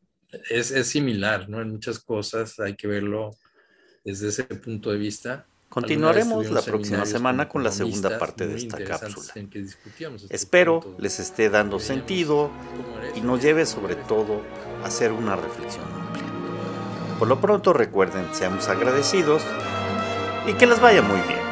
es, 0.49 0.71
es 0.71 0.87
similar, 0.87 1.49
¿no? 1.49 1.61
En 1.61 1.71
muchas 1.71 1.99
cosas 1.99 2.59
hay 2.59 2.75
que 2.75 2.87
verlo 2.87 3.31
desde 4.03 4.29
ese 4.29 4.45
punto 4.45 4.91
de 4.91 4.97
vista. 4.97 5.45
Continuaremos 5.71 6.51
la 6.51 6.61
próxima 6.61 7.05
semana 7.05 7.47
con 7.47 7.63
la 7.63 7.71
segunda 7.71 8.19
parte 8.19 8.45
de 8.45 8.57
esta 8.57 8.83
cápsula. 8.83 9.33
Espero 10.27 10.81
les 10.97 11.21
esté 11.21 11.49
dando 11.49 11.79
sentido 11.79 12.51
y 13.15 13.21
nos 13.21 13.41
lleve 13.41 13.65
sobre 13.65 13.95
todo 13.95 14.41
a 14.83 14.87
hacer 14.87 15.13
una 15.13 15.37
reflexión 15.37 15.85
amplia. 15.85 16.25
Por 17.17 17.29
lo 17.29 17.39
pronto 17.39 17.71
recuerden, 17.71 18.25
seamos 18.33 18.67
agradecidos 18.67 19.43
y 20.45 20.51
que 20.55 20.67
les 20.67 20.81
vaya 20.81 21.01
muy 21.01 21.21
bien. 21.21 21.50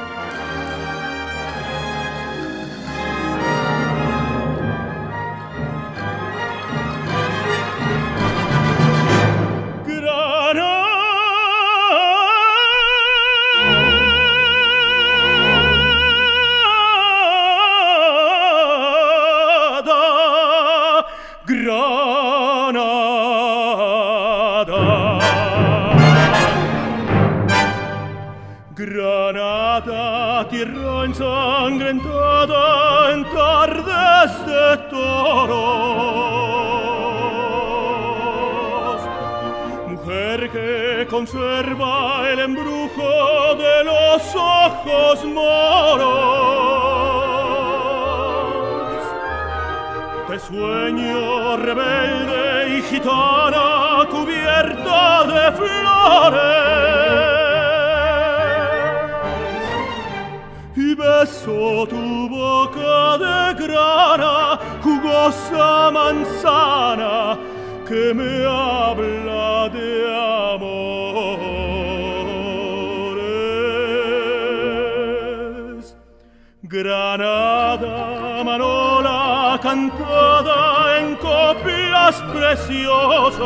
Granada 76.71 78.43
Manola 78.43 79.59
cantada 79.59 80.99
en 80.99 81.15
copias 81.15 82.21
preciosas. 82.31 83.39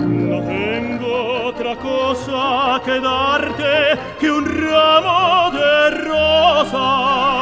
No 0.00 0.38
tengo 0.46 1.44
otra 1.44 1.76
cosa 1.76 2.80
que 2.86 2.98
darte 2.98 3.98
que 4.18 4.30
un 4.30 4.46
ramo 4.46 5.50
de 5.50 5.90
rosas. 6.08 7.36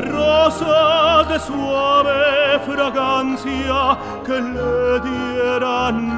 rosas 0.00 1.28
de 1.28 1.38
suave 1.40 2.58
fragancia 2.66 3.98
que 4.24 4.40
le 4.40 5.00
dieran 5.00 6.09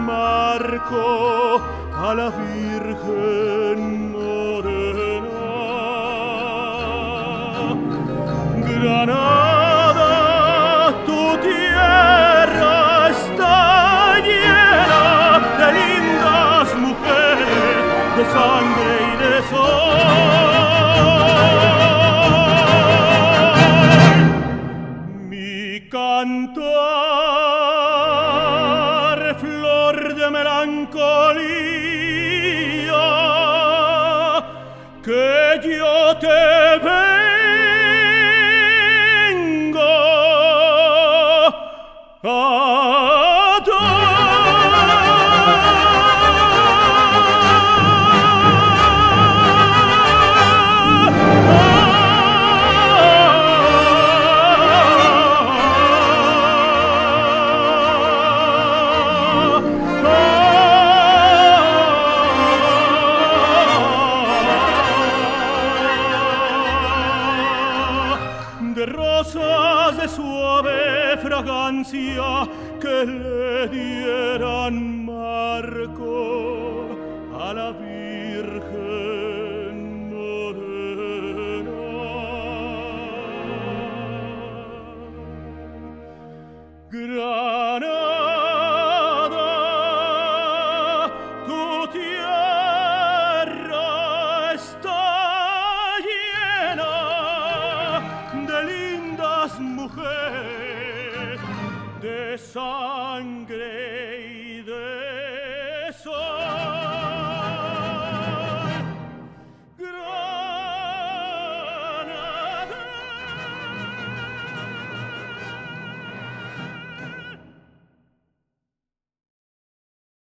marco 0.63 1.61
a 1.93 2.15
la 2.15 2.31
Virgen 2.31 3.62